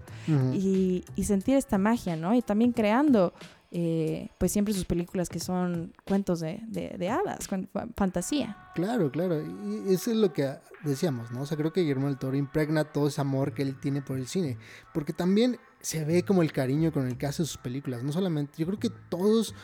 y 0.52 1.04
sentir 1.22 1.54
esta 1.56 1.78
magia, 1.78 2.16
¿no? 2.16 2.34
Y 2.34 2.42
también 2.42 2.72
creando, 2.72 3.32
eh, 3.70 4.30
pues 4.38 4.52
siempre 4.52 4.72
sus 4.72 4.84
películas 4.84 5.28
que 5.28 5.40
son 5.40 5.92
cuentos 6.04 6.40
de, 6.40 6.60
de, 6.68 6.96
de 6.98 7.08
hadas, 7.08 7.48
fantasía. 7.96 8.56
Claro, 8.74 9.10
claro. 9.10 9.42
Y 9.42 9.92
eso 9.92 10.10
es 10.10 10.16
lo 10.16 10.32
que 10.32 10.54
decíamos, 10.84 11.30
¿no? 11.30 11.42
O 11.42 11.46
sea, 11.46 11.56
creo 11.56 11.72
que 11.72 11.82
Guillermo 11.82 12.06
del 12.06 12.18
Toro 12.18 12.36
impregna 12.36 12.84
todo 12.84 13.08
ese 13.08 13.20
amor 13.20 13.52
que 13.52 13.62
él 13.62 13.78
tiene 13.78 14.00
por 14.02 14.16
el 14.18 14.26
cine. 14.26 14.56
Porque 14.94 15.12
también 15.12 15.58
se 15.80 16.04
ve 16.04 16.22
como 16.24 16.42
el 16.42 16.52
cariño 16.52 16.92
con 16.92 17.06
el 17.06 17.16
que 17.18 17.26
hace 17.26 17.44
sus 17.44 17.56
películas. 17.58 18.02
No 18.02 18.12
solamente, 18.12 18.54
yo 18.58 18.66
creo 18.66 18.78
que 18.78 18.90
todos 19.08 19.54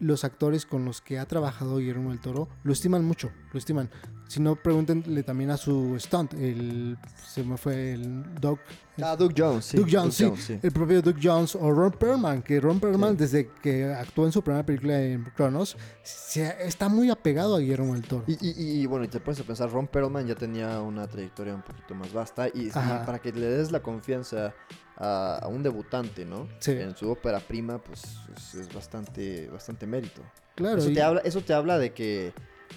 los 0.00 0.24
actores 0.24 0.66
con 0.66 0.84
los 0.84 1.00
que 1.00 1.18
ha 1.18 1.24
trabajado 1.26 1.78
Guillermo 1.78 2.10
del 2.10 2.20
Toro 2.20 2.48
lo 2.62 2.72
estiman 2.72 3.04
mucho, 3.04 3.30
lo 3.52 3.58
estiman. 3.58 3.88
Si 4.28 4.40
no, 4.40 4.56
pregúntenle 4.56 5.22
también 5.22 5.50
a 5.50 5.56
su 5.56 5.96
stunt, 5.98 6.34
el, 6.34 6.98
se 7.26 7.44
me 7.44 7.56
fue 7.56 7.92
el 7.92 8.34
Doc, 8.40 8.58
Ah, 9.02 9.16
Doug 9.16 9.32
Jones, 9.36 9.64
sí. 9.64 9.76
Doug 9.76 9.88
Jones, 9.90 10.14
sí. 10.14 10.58
el 10.62 10.72
propio 10.72 11.02
Doug 11.02 11.16
Jones 11.22 11.54
o 11.56 11.70
Ron 11.72 11.90
Perlman, 11.92 12.42
que 12.42 12.60
Ron 12.60 12.80
Perlman 12.80 13.12
Sí. 13.12 13.16
desde 13.16 13.48
que 13.62 13.84
actuó 13.92 14.24
en 14.26 14.32
su 14.32 14.42
primera 14.42 14.64
película 14.64 15.00
en 15.00 15.24
Cronos, 15.36 15.76
se, 16.02 16.54
está 16.66 16.88
muy 16.88 17.10
apegado 17.10 17.56
a 17.56 17.58
Guillermo 17.60 17.94
del 17.94 18.02
Toro. 18.02 18.24
Y, 18.26 18.32
y- 18.40 18.82
y, 18.82 18.86
bueno, 18.86 19.04
y 19.04 19.08
te 19.08 19.20
puedes 19.20 19.40
pensar, 19.42 19.70
Ron 19.70 19.86
Perlman 19.88 20.26
ya 20.26 20.34
tenía 20.34 20.80
una 20.80 21.06
trayectoria 21.06 21.54
un 21.54 21.62
poquito 21.62 21.94
más 21.94 22.12
vasta 22.12 22.48
y, 22.48 22.68
y 22.68 22.70
para 22.70 23.18
que 23.20 23.32
le 23.32 23.46
des 23.46 23.72
la 23.72 23.80
confianza 23.82 24.54
a, 24.96 25.38
a 25.42 25.48
un 25.48 25.62
debutante, 25.62 26.24
¿no? 26.24 26.48
Sí. 26.60 26.72
En 26.72 26.96
su 26.96 27.10
ópera 27.10 27.40
prima, 27.40 27.78
pues 27.78 28.02
es, 28.36 28.54
es 28.54 28.72
bastante, 28.74 29.48
bastante 29.48 29.86
mérito. 29.86 30.22
Claro, 30.54 30.78
eso, 30.78 30.90
y- 30.90 30.94
te 30.94 31.02
habla, 31.02 31.20
eso 31.24 31.40
te 31.40 31.52
habla 31.52 31.78
de 31.78 31.92
que, 31.92 32.32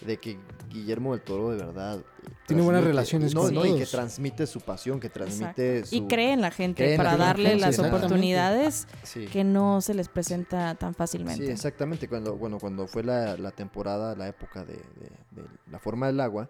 de 0.06 0.18
que 0.18 0.38
Guillermo 0.70 1.14
del 1.14 1.22
Toro 1.22 1.52
de 1.52 1.58
verdad... 1.58 2.00
Tiene 2.48 2.62
buenas 2.64 2.84
relaciones 2.84 3.36
no, 3.36 3.42
con 3.44 3.54
no, 3.54 3.66
y 3.66 3.78
que 3.78 3.86
transmite 3.86 4.48
su 4.48 4.62
pasión, 4.62 5.00
que 5.00 5.10
transmite 5.10 5.80
Exacto. 5.80 5.90
su... 5.90 6.04
Y 6.04 6.08
cree 6.08 6.32
en 6.34 6.42
la 6.42 6.50
gente 6.52 6.94
en 6.94 6.98
para 6.98 7.16
darle 7.18 7.56
las 7.58 7.78
oportunidades 7.80 8.88
Sí. 9.04 9.26
que 9.28 9.44
no 9.44 9.82
se 9.82 9.94
les 9.94 10.08
presenta 10.10 10.76
tan 10.76 10.94
fácilmente. 10.94 11.46
Sí, 11.46 11.52
exactamente. 11.52 12.08
Cuando, 12.08 12.36
bueno, 12.38 12.58
cuando 12.60 12.88
fue 12.88 13.04
la, 13.04 13.38
la 13.38 13.52
temporada, 13.52 14.16
la 14.16 14.28
época 14.28 14.64
de, 14.66 14.74
de- 14.74 15.42
de 15.42 15.48
La 15.72 15.80
Forma 15.80 16.08
del 16.08 16.20
Agua, 16.20 16.50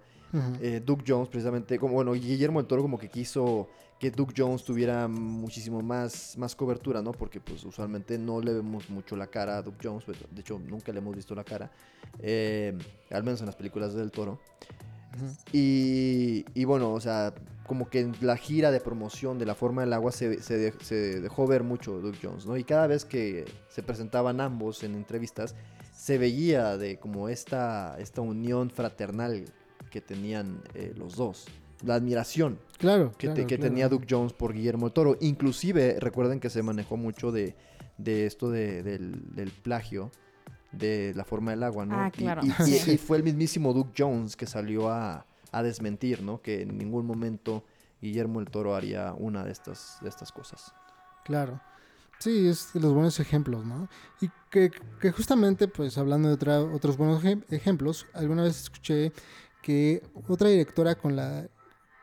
eh, 0.62 0.82
Doug 0.86 1.04
Jones 1.08 1.30
precisamente, 1.30 1.80
como 1.80 1.94
bueno, 1.96 2.14
Guillermo 2.14 2.60
del 2.60 2.68
Toro 2.68 2.82
como 2.82 2.98
que 3.00 3.10
quiso 3.10 3.70
que 4.00 4.12
Doug 4.12 4.34
Jones 4.38 4.64
tuviera 4.64 5.08
muchísimo 5.08 5.82
más, 5.82 6.38
más 6.38 6.56
cobertura, 6.56 7.02
¿no? 7.02 7.12
Porque 7.12 7.40
pues 7.40 7.64
usualmente 7.64 8.18
no 8.18 8.40
le 8.42 8.54
vemos 8.54 8.90
mucho 8.90 9.16
la 9.16 9.28
cara 9.28 9.58
a 9.58 9.62
Doug 9.62 9.76
Jones, 9.82 10.04
pues, 10.06 10.18
de 10.30 10.42
hecho 10.42 10.60
nunca 10.60 10.92
le 10.92 11.00
hemos 11.00 11.16
visto 11.16 11.34
la 11.34 11.44
cara, 11.44 11.72
eh, 12.20 12.78
al 13.10 13.24
menos 13.24 13.40
en 13.40 13.48
las 13.48 13.56
películas 13.56 13.94
del 13.94 14.12
Toro. 14.12 14.40
Y, 15.52 16.46
y 16.54 16.66
bueno, 16.66 16.94
o 16.94 17.02
sea, 17.02 17.34
como 17.66 17.90
que 17.90 18.02
en 18.02 18.16
la 18.22 18.38
gira 18.38 18.70
de 18.72 18.80
promoción 18.80 19.40
de 19.40 19.46
La 19.46 19.56
Forma 19.56 19.82
del 19.82 19.94
Agua 19.94 20.12
se, 20.12 20.42
se 20.44 20.58
de- 20.58 20.74
se 20.84 21.20
dejó 21.20 21.48
ver 21.48 21.64
mucho 21.64 22.00
Doug 22.00 22.16
Jones, 22.22 22.46
¿no? 22.46 22.56
Y 22.56 22.64
cada 22.64 22.88
vez 22.88 23.04
que 23.04 23.46
se 23.70 23.82
presentaban 23.82 24.42
ambos 24.42 24.84
en 24.84 24.94
entrevistas, 24.96 25.56
se 25.96 26.18
veía 26.20 26.78
de 26.78 26.98
como 27.00 27.30
esta, 27.30 27.98
esta 28.00 28.22
unión 28.22 28.70
fraternal 28.70 29.46
que 29.90 30.02
tenían 30.02 30.62
eh, 30.76 30.94
los 30.96 31.16
dos. 31.16 31.46
La 31.84 31.96
admiración 31.96 32.60
Claro, 32.78 33.12
que, 33.18 33.28
te- 33.28 33.34
claro, 33.34 33.48
que 33.48 33.58
claro. 33.58 33.70
tenía 33.72 33.90
Doug 33.90 34.04
Jones 34.10 34.34
por 34.34 34.54
Guillermo 34.54 34.88
del 34.88 34.94
Toro. 34.94 35.18
Inclusive, 35.22 35.98
recuerden 36.00 36.40
que 36.40 36.50
se 36.50 36.64
manejó 36.64 36.98
mucho 36.98 37.32
de, 37.32 37.56
de 37.98 38.26
esto 38.26 38.50
de- 38.50 38.82
del, 38.84 39.36
del 39.36 39.52
plagio 39.52 40.12
de 40.72 41.14
la 41.16 41.24
forma 41.24 41.52
del 41.52 41.64
agua, 41.64 41.86
¿no? 41.86 41.96
Ah, 42.00 42.08
Y- 42.14 42.18
claro, 42.18 42.42
Y, 42.44 42.50
y- 42.50 42.78
sí. 42.80 42.92
y 42.92 42.98
fue 42.98 43.18
el 43.18 43.24
mismísimo 43.24 43.74
Doug 43.74 43.92
Jones 43.98 44.36
que 44.36 44.46
salió 44.46 44.90
a, 44.90 45.26
a 45.52 45.64
desmentir, 45.64 46.22
¿no? 46.22 46.42
Que 46.42 46.62
en 46.64 46.78
ningún 46.78 47.06
momento 47.06 47.64
Guillermo 48.02 48.40
del 48.40 48.50
Toro 48.50 48.76
haría 48.76 49.14
una 49.14 49.44
de 49.44 49.52
estas, 49.52 49.98
de 50.02 50.10
estas 50.10 50.32
cosas. 50.32 50.74
Claro. 51.26 51.60
Sí, 52.20 52.48
es 52.48 52.74
de 52.74 52.80
los 52.80 52.94
buenos 52.94 53.20
ejemplos, 53.20 53.64
¿no? 53.66 53.88
Y 54.22 54.30
que, 54.50 54.72
que 55.00 55.12
justamente, 55.12 55.68
pues 55.68 55.98
hablando 56.00 56.28
de 56.30 56.34
otra- 56.36 56.62
otros 56.62 56.98
buenos 56.98 57.24
ejem- 57.24 57.44
ejemplos, 57.50 58.08
alguna 58.14 58.44
vez 58.44 58.60
escuché 58.62 59.12
que 59.62 60.02
otra 60.28 60.50
directora 60.50 60.96
con 60.96 61.16
la 61.16 61.48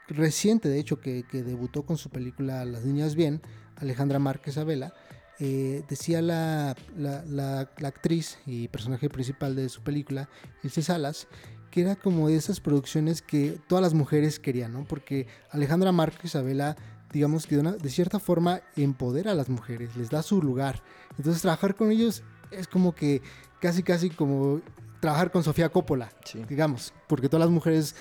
reciente, 0.09 0.69
de 0.69 0.79
hecho, 0.79 1.01
que, 1.01 1.25
que 1.31 1.43
debutó 1.43 1.85
con 1.85 1.97
su 1.97 2.11
película 2.11 2.65
Las 2.65 2.85
Niñas 2.85 3.15
Bien, 3.15 3.41
Alejandra 3.77 4.19
Márquez 4.19 4.57
Abela, 4.59 4.93
eh, 5.41 5.83
decía 5.89 6.23
la, 6.23 6.77
la- 6.97 7.25
la- 7.25 7.71
la 7.79 7.89
actriz 7.89 8.39
y 8.47 8.69
personaje 8.69 9.09
principal 9.11 9.57
de 9.57 9.69
su 9.69 9.83
película, 9.83 10.29
Ilse 10.63 10.83
Salas, 10.83 11.27
que 11.71 11.81
era 11.81 11.97
como 11.97 12.29
de 12.29 12.37
esas 12.37 12.61
producciones 12.61 13.21
que 13.21 13.59
todas 13.67 13.83
las 13.83 13.95
mujeres 13.95 14.39
querían, 14.39 14.73
¿no? 14.73 14.85
Porque 14.85 15.27
Alejandra 15.51 15.91
Márquez 15.93 16.37
Abela 16.37 16.77
digamos 17.13 17.47
que 17.47 17.55
de, 17.55 17.61
una- 17.61 17.73
de 17.73 17.89
cierta 17.91 18.19
forma 18.19 18.61
empodera 18.77 19.31
a 19.31 19.35
las 19.37 19.49
mujeres, 19.49 19.95
les 19.97 20.11
da 20.11 20.21
su 20.23 20.43
lugar. 20.43 20.83
Entonces 21.17 21.43
trabajar 21.43 21.77
con 21.77 21.93
ellos 21.93 22.25
es 22.51 22.67
como 22.67 22.93
que 22.93 23.23
casi 23.61 23.85
casi 23.85 24.11
como 24.11 24.61
trabajar 24.99 25.31
con 25.31 25.45
Sofía 25.45 25.69
Coppola, 25.69 26.11
Sí. 26.25 26.45
digamos, 26.49 26.93
porque 27.09 27.29
todas 27.29 27.47
las 27.47 27.55
mujeres 27.55 27.95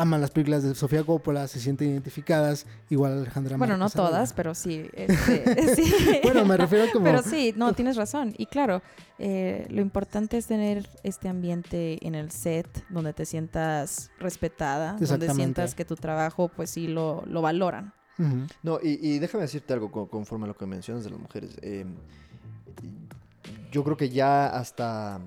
aman 0.00 0.20
las 0.20 0.30
películas 0.30 0.62
de 0.62 0.74
Sofía 0.74 1.02
Coppola, 1.04 1.48
se 1.48 1.60
sienten 1.60 1.90
identificadas, 1.90 2.66
igual 2.90 3.18
Alejandra 3.18 3.56
Bueno, 3.56 3.76
no 3.76 3.90
todas, 3.90 4.32
pero 4.32 4.54
sí. 4.54 4.88
este, 4.92 5.74
sí. 5.76 5.92
Bueno, 6.22 6.44
me 6.44 6.56
refiero 6.56 6.86
como 6.92 7.04
Pero 7.04 7.22
sí, 7.22 7.52
no, 7.56 7.72
tienes 7.74 7.96
razón. 7.96 8.34
Y 8.38 8.46
claro, 8.46 8.82
eh, 9.18 9.66
lo 9.70 9.80
importante 9.82 10.36
es 10.38 10.46
tener 10.46 10.88
este 11.02 11.28
ambiente 11.28 11.98
en 12.06 12.14
el 12.14 12.30
set 12.30 12.68
donde 12.88 13.12
te 13.12 13.24
sientas 13.26 14.10
respetada, 14.18 14.92
donde 15.00 15.30
sientas 15.34 15.74
que 15.74 15.84
tu 15.84 15.96
trabajo, 15.96 16.48
pues 16.48 16.70
sí, 16.70 16.86
lo, 16.88 17.24
lo 17.26 17.42
valoran. 17.42 17.92
No, 18.64 18.80
y, 18.82 18.98
y 19.00 19.18
déjame 19.20 19.42
decirte 19.42 19.72
algo 19.72 19.92
co- 19.92 20.08
conforme 20.08 20.44
a 20.46 20.48
lo 20.48 20.56
que 20.56 20.66
mencionas 20.66 21.04
de 21.04 21.10
las 21.10 21.20
mujeres. 21.20 21.56
Eh, 21.62 21.84
yo 23.70 23.84
creo 23.84 23.96
que 23.96 24.08
ya 24.08 24.46
hasta 24.48 25.20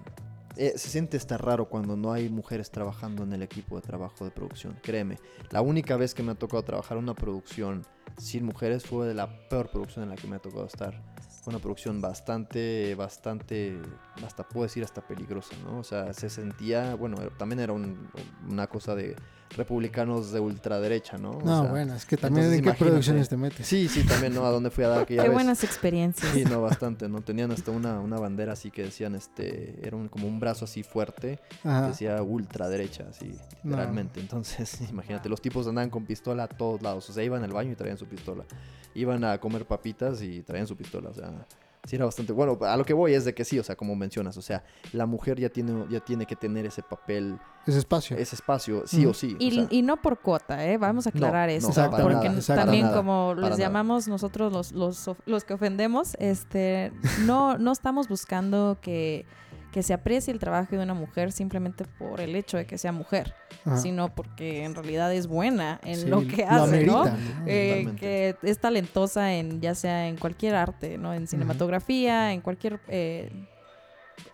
eh, 0.57 0.73
se 0.77 0.89
siente 0.89 1.17
hasta 1.17 1.37
raro 1.37 1.69
cuando 1.69 1.95
no 1.95 2.11
hay 2.11 2.29
mujeres 2.29 2.71
trabajando 2.71 3.23
en 3.23 3.33
el 3.33 3.41
equipo 3.41 3.75
de 3.75 3.81
trabajo 3.81 4.25
de 4.25 4.31
producción. 4.31 4.77
Créeme, 4.83 5.17
la 5.49 5.61
única 5.61 5.95
vez 5.97 6.13
que 6.13 6.23
me 6.23 6.31
ha 6.31 6.35
tocado 6.35 6.63
trabajar 6.63 6.97
una 6.97 7.13
producción 7.13 7.85
sin 8.17 8.45
mujeres 8.45 8.83
fue 8.85 9.07
de 9.07 9.13
la 9.13 9.47
peor 9.49 9.69
producción 9.71 10.03
en 10.03 10.09
la 10.09 10.15
que 10.15 10.27
me 10.27 10.35
ha 10.35 10.39
tocado 10.39 10.65
estar. 10.65 11.01
Fue 11.43 11.51
una 11.53 11.59
producción 11.61 12.01
bastante, 12.01 12.93
bastante, 12.95 13.79
hasta 14.23 14.47
puedo 14.47 14.63
decir 14.63 14.83
hasta 14.83 15.01
peligrosa, 15.01 15.55
¿no? 15.63 15.79
O 15.79 15.83
sea, 15.83 16.13
se 16.13 16.29
sentía, 16.29 16.93
bueno, 16.95 17.17
también 17.37 17.59
era 17.61 17.73
un- 17.73 18.09
una 18.47 18.67
cosa 18.67 18.93
de 18.93 19.15
republicanos 19.57 20.31
de 20.31 20.39
ultraderecha, 20.39 21.17
¿no? 21.17 21.31
O 21.31 21.41
No, 21.45 21.61
sea, 21.63 21.71
bueno, 21.71 21.93
es 21.95 22.05
que 22.05 22.17
también 22.17 22.45
entonces 22.45 22.57
en 22.59 22.63
qué 22.63 22.69
imagínate. 22.69 22.89
producciones 22.91 23.29
te 23.29 23.37
metes. 23.37 23.67
Sí, 23.67 23.87
sí, 23.87 24.03
también, 24.03 24.33
¿no? 24.33 24.45
¿A 24.45 24.49
dónde 24.51 24.69
fui 24.69 24.83
a 24.83 24.89
dar 24.89 25.01
aquella 25.01 25.23
Qué 25.23 25.27
vez? 25.29 25.35
buenas 25.35 25.63
experiencias. 25.63 26.31
Sí, 26.33 26.45
no, 26.45 26.61
bastante, 26.61 27.09
¿no? 27.09 27.21
Tenían 27.21 27.51
hasta 27.51 27.71
una, 27.71 27.99
una 27.99 28.17
bandera 28.19 28.53
así 28.53 28.71
que 28.71 28.83
decían, 28.83 29.15
este, 29.15 29.85
era 29.85 29.95
un- 29.97 30.07
como 30.07 30.27
un 30.27 30.39
brazo 30.39 30.65
así 30.65 30.83
fuerte, 30.83 31.39
Ajá. 31.63 31.87
decía 31.87 32.21
ultraderecha, 32.21 33.05
así, 33.09 33.27
No. 33.63 33.71
literalmente. 33.71 34.19
Entonces, 34.19 34.79
imagínate, 34.89 35.29
los 35.29 35.41
tipos 35.41 35.67
andaban 35.67 35.89
con 35.89 36.05
pistola 36.05 36.43
a 36.43 36.47
todos 36.47 36.81
lados, 36.81 37.09
o 37.09 37.13
sea, 37.13 37.23
iban 37.23 37.43
al 37.43 37.51
baño 37.51 37.71
y 37.71 37.75
traían 37.75 37.97
su 37.97 38.05
pistola. 38.07 38.45
Iban 38.93 39.23
a 39.23 39.37
comer 39.39 39.65
papitas 39.65 40.21
y 40.21 40.41
traían 40.41 40.67
su 40.67 40.75
pistola, 40.75 41.09
o 41.09 41.13
sea, 41.13 41.45
Sí, 41.83 41.95
era 41.95 42.05
bastante 42.05 42.31
bueno. 42.31 42.59
A 42.61 42.77
lo 42.77 42.85
que 42.85 42.93
voy 42.93 43.13
es 43.15 43.25
de 43.25 43.33
que 43.33 43.43
sí, 43.43 43.57
o 43.57 43.63
sea, 43.63 43.75
como 43.75 43.95
mencionas, 43.95 44.37
o 44.37 44.41
sea, 44.43 44.63
la 44.93 45.07
mujer 45.07 45.39
ya 45.39 45.49
tiene, 45.49 45.85
ya 45.89 45.99
tiene 45.99 46.27
que 46.27 46.35
tener 46.35 46.65
ese 46.67 46.83
papel, 46.83 47.39
Ese 47.65 47.79
espacio. 47.79 48.17
ese 48.17 48.35
espacio, 48.35 48.83
sí 48.85 49.03
o 49.05 49.13
sí. 49.15 49.33
o 49.33 49.43
Y, 49.43 49.51
sea, 49.51 49.67
y 49.71 49.81
no 49.81 49.97
por 49.99 50.19
cuota, 50.19 50.63
¿eh? 50.67 50.77
Vamos 50.77 51.07
a 51.07 51.09
aclarar 51.09 51.49
no, 51.49 51.55
eso. 51.55 51.73
para 51.73 51.89
porque 52.03 52.27
nada, 52.27 52.35
exacto. 52.35 52.61
también 52.63 52.83
nada, 52.85 52.97
como 52.97 53.29
para 53.29 53.41
les 53.41 53.49
nada. 53.57 53.57
llamamos 53.57 54.07
nosotros 54.07 54.53
los, 54.53 54.71
los, 54.73 55.09
los 55.25 55.43
que 55.43 55.53
ofendemos, 55.55 56.15
este, 56.19 56.91
no, 57.25 57.57
no 57.57 57.71
estamos 57.71 58.07
buscando 58.07 58.77
que, 58.79 59.25
que 59.71 59.83
se 59.83 59.93
aprecie 59.93 60.33
el 60.33 60.39
trabajo 60.39 60.75
de 60.75 60.83
una 60.83 60.93
mujer 60.93 61.31
simplemente 61.31 61.85
por 61.97 62.19
el 62.19 62.35
hecho 62.35 62.57
de 62.57 62.65
que 62.65 62.77
sea 62.77 62.91
mujer, 62.91 63.33
Ajá. 63.65 63.77
sino 63.77 64.13
porque 64.13 64.63
en 64.65 64.75
realidad 64.75 65.13
es 65.13 65.27
buena 65.27 65.79
en 65.85 65.95
Sí, 66.01 66.07
lo 66.07 66.27
que 66.27 66.43
lo 66.45 66.49
hace, 66.51 66.85
¿no? 66.85 67.05
Eh, 67.45 67.93
que 67.97 68.35
es 68.43 68.59
talentosa 68.59 69.33
en 69.33 69.61
ya 69.61 69.73
sea 69.73 70.07
en 70.09 70.17
cualquier 70.17 70.55
arte, 70.55 70.97
¿no? 70.97 71.13
En 71.13 71.25
cinematografía, 71.27 72.33
en 72.33 72.41
cualquier 72.41 72.79
eh, 72.89 73.29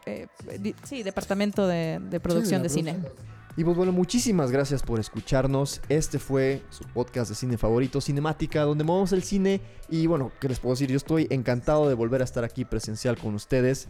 eh, 0.06 0.28
di- 0.60 0.76
sí, 0.84 1.04
departamento 1.04 1.68
de, 1.68 2.00
de 2.02 2.20
producción 2.20 2.64
de 2.64 2.70
cine. 2.70 2.94
producción. 2.94 3.28
Y 3.58 3.64
pues 3.64 3.76
bueno, 3.76 3.92
muchísimas 3.92 4.52
gracias 4.52 4.84
por 4.84 5.00
escucharnos. 5.00 5.82
Este 5.90 6.20
fue 6.20 6.62
su 6.70 6.84
podcast 6.86 7.30
de 7.30 7.36
cine 7.36 7.58
favorito, 7.58 8.00
Cinemática, 8.02 8.62
donde 8.62 8.84
movemos 8.84 9.12
el 9.14 9.24
cine. 9.24 9.62
Y 9.90 10.06
bueno, 10.06 10.32
¿qué 10.40 10.48
les 10.48 10.60
puedo 10.60 10.74
decir? 10.76 10.90
Yo 10.92 10.98
estoy 10.98 11.26
encantado 11.32 11.88
de 11.90 11.96
volver 11.96 12.22
a 12.22 12.24
estar 12.24 12.44
aquí 12.44 12.66
presencial 12.66 13.18
con 13.18 13.34
ustedes. 13.34 13.88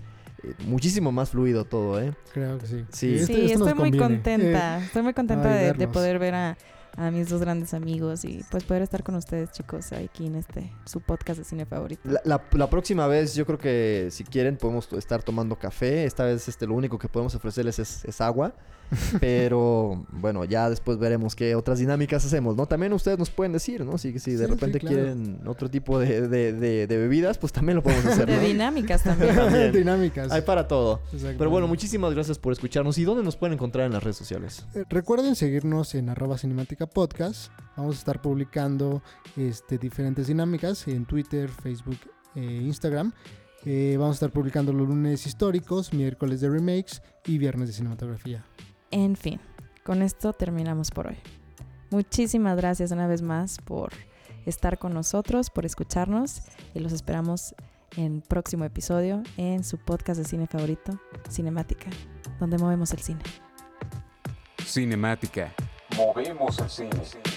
Eh, 0.48 0.54
muchísimo 0.66 1.12
más 1.12 1.32
fluido 1.32 1.66
todo, 1.66 2.00
¿eh? 2.02 2.14
Creo 2.34 2.58
que 2.58 2.68
sí. 2.68 2.86
Sí. 2.92 3.26
Sí, 3.26 3.46
esto 3.46 3.60
nos 3.60 3.70
estoy 3.70 3.90
muy 3.90 3.98
contenta. 3.98 4.80
Eh, 4.80 4.84
estoy 4.86 5.02
muy 5.02 5.14
contenta 5.14 5.50
de, 5.50 5.88
poder 5.88 6.20
ver 6.20 6.36
a, 6.36 6.58
a 6.98 7.10
mis 7.12 7.30
dos 7.30 7.40
grandes 7.42 7.74
amigos 7.74 8.26
y 8.26 8.44
pues 8.52 8.64
poder 8.66 8.82
estar 8.82 9.04
con 9.04 9.16
ustedes, 9.16 9.52
chicos, 9.52 9.92
aquí 9.94 10.26
en 10.26 10.36
este 10.36 10.72
su 10.86 11.00
podcast 11.00 11.38
de 11.40 11.46
cine 11.46 11.66
favorito. 11.66 12.02
La, 12.04 12.20
la- 12.26 12.42
la 12.52 12.70
próxima 12.70 13.08
vez, 13.08 13.36
yo 13.36 13.46
creo 13.46 13.58
que 13.60 14.10
si 14.12 14.24
quieren, 14.24 14.58
podemos 14.58 14.92
estar 14.94 15.24
tomando 15.24 15.58
café. 15.58 16.04
Esta 16.06 16.26
vez, 16.26 16.48
este, 16.50 16.68
lo 16.68 16.74
único 16.76 16.98
que 16.98 17.08
podemos 17.08 17.34
ofrecerles 17.36 17.80
es, 17.80 18.04
es 18.04 18.20
agua. 18.20 18.54
Pero 19.20 20.06
bueno, 20.12 20.46
ya 20.46 20.70
después 20.70 20.98
veremos 20.98 21.36
qué 21.36 21.56
otras 21.56 21.80
dinámicas 21.80 22.24
hacemos, 22.26 22.56
¿no? 22.56 22.68
También 22.68 22.94
ustedes 22.94 23.20
nos 23.20 23.30
pueden 23.30 23.52
decir, 23.52 23.84
¿no? 23.84 23.98
Si, 23.98 24.18
si 24.18 24.32
de 24.32 24.38
Sí, 24.38 24.44
sí, 24.46 24.46
repente 24.46 24.80
claro. 24.80 24.96
quieren 24.96 25.42
otro 25.46 25.70
tipo 25.70 26.00
de, 26.00 26.28
de- 26.30 26.54
de- 26.54 26.88
de 26.88 26.98
bebidas, 26.98 27.38
pues 27.38 27.52
también 27.52 27.76
lo 27.76 27.84
podemos 27.84 28.06
hacer, 28.14 28.28
de 28.28 28.38
¿no? 28.38 28.42
dinámicas 28.42 29.04
también. 29.04 29.36
También. 29.36 29.72
Dinámicas. 29.74 30.32
Hay 30.32 30.42
para 30.42 30.68
todo. 30.70 31.02
Exacto. 31.12 31.38
Pero 31.38 31.50
bueno, 31.50 31.68
muchísimas 31.68 32.14
gracias 32.14 32.40
por 32.40 32.54
escucharnos. 32.54 32.98
¿Y 32.98 33.04
dónde 33.04 33.24
nos 33.24 33.36
pueden 33.36 33.54
encontrar 33.56 33.86
en 33.88 33.92
las 33.94 34.04
redes 34.04 34.16
sociales? 34.18 34.66
Eh, 34.74 34.86
Recuerden 34.90 35.36
seguirnos 35.36 35.94
en 35.94 36.08
arroba 36.10 36.38
cinemática 36.38 36.87
podcast. 36.88 37.52
Vamos 37.76 37.96
a 37.96 38.00
estar 38.00 38.22
publicando 38.22 39.02
este, 39.36 39.78
diferentes 39.78 40.28
dinámicas 40.28 40.88
en 40.88 41.06
Twitter, 41.06 41.50
Facebook 41.50 42.00
e 42.36 42.44
Instagram. 42.44 43.14
Eh, 43.66 43.96
vamos 44.00 44.16
a 44.16 44.18
estar 44.18 44.32
publicando 44.32 44.72
los 44.72 44.88
lunes 44.88 45.26
históricos, 45.26 45.94
miércoles 45.94 46.42
de 46.42 46.50
remakes 46.50 47.02
y 47.26 47.38
viernes 47.38 47.70
de 47.70 47.74
cinematografía. 47.74 48.46
En 48.92 49.16
fin, 49.16 49.40
con 49.84 50.02
esto 50.02 50.34
terminamos 50.34 50.92
por 50.92 51.08
hoy. 51.08 51.18
Muchísimas 51.90 52.58
gracias 52.58 52.92
una 52.92 53.08
vez 53.08 53.22
más 53.22 53.60
por 53.60 53.92
estar 54.46 54.78
con 54.78 54.94
nosotros, 54.94 55.50
por 55.50 55.66
escucharnos 55.66 56.42
y 56.74 56.80
los 56.80 56.94
esperamos 56.94 57.56
en 57.96 58.22
próximo 58.22 58.66
episodio 58.66 59.24
en 59.38 59.64
su 59.64 59.78
podcast 59.78 60.20
de 60.20 60.26
cine 60.26 60.48
favorito, 60.48 61.00
Cinemática, 61.30 61.90
donde 62.40 62.58
movemos 62.58 62.92
el 62.94 63.00
cine. 63.00 63.22
Cinemática. 64.64 65.54
Movemos 65.98 66.60
el 66.60 66.70
cine. 66.70 67.37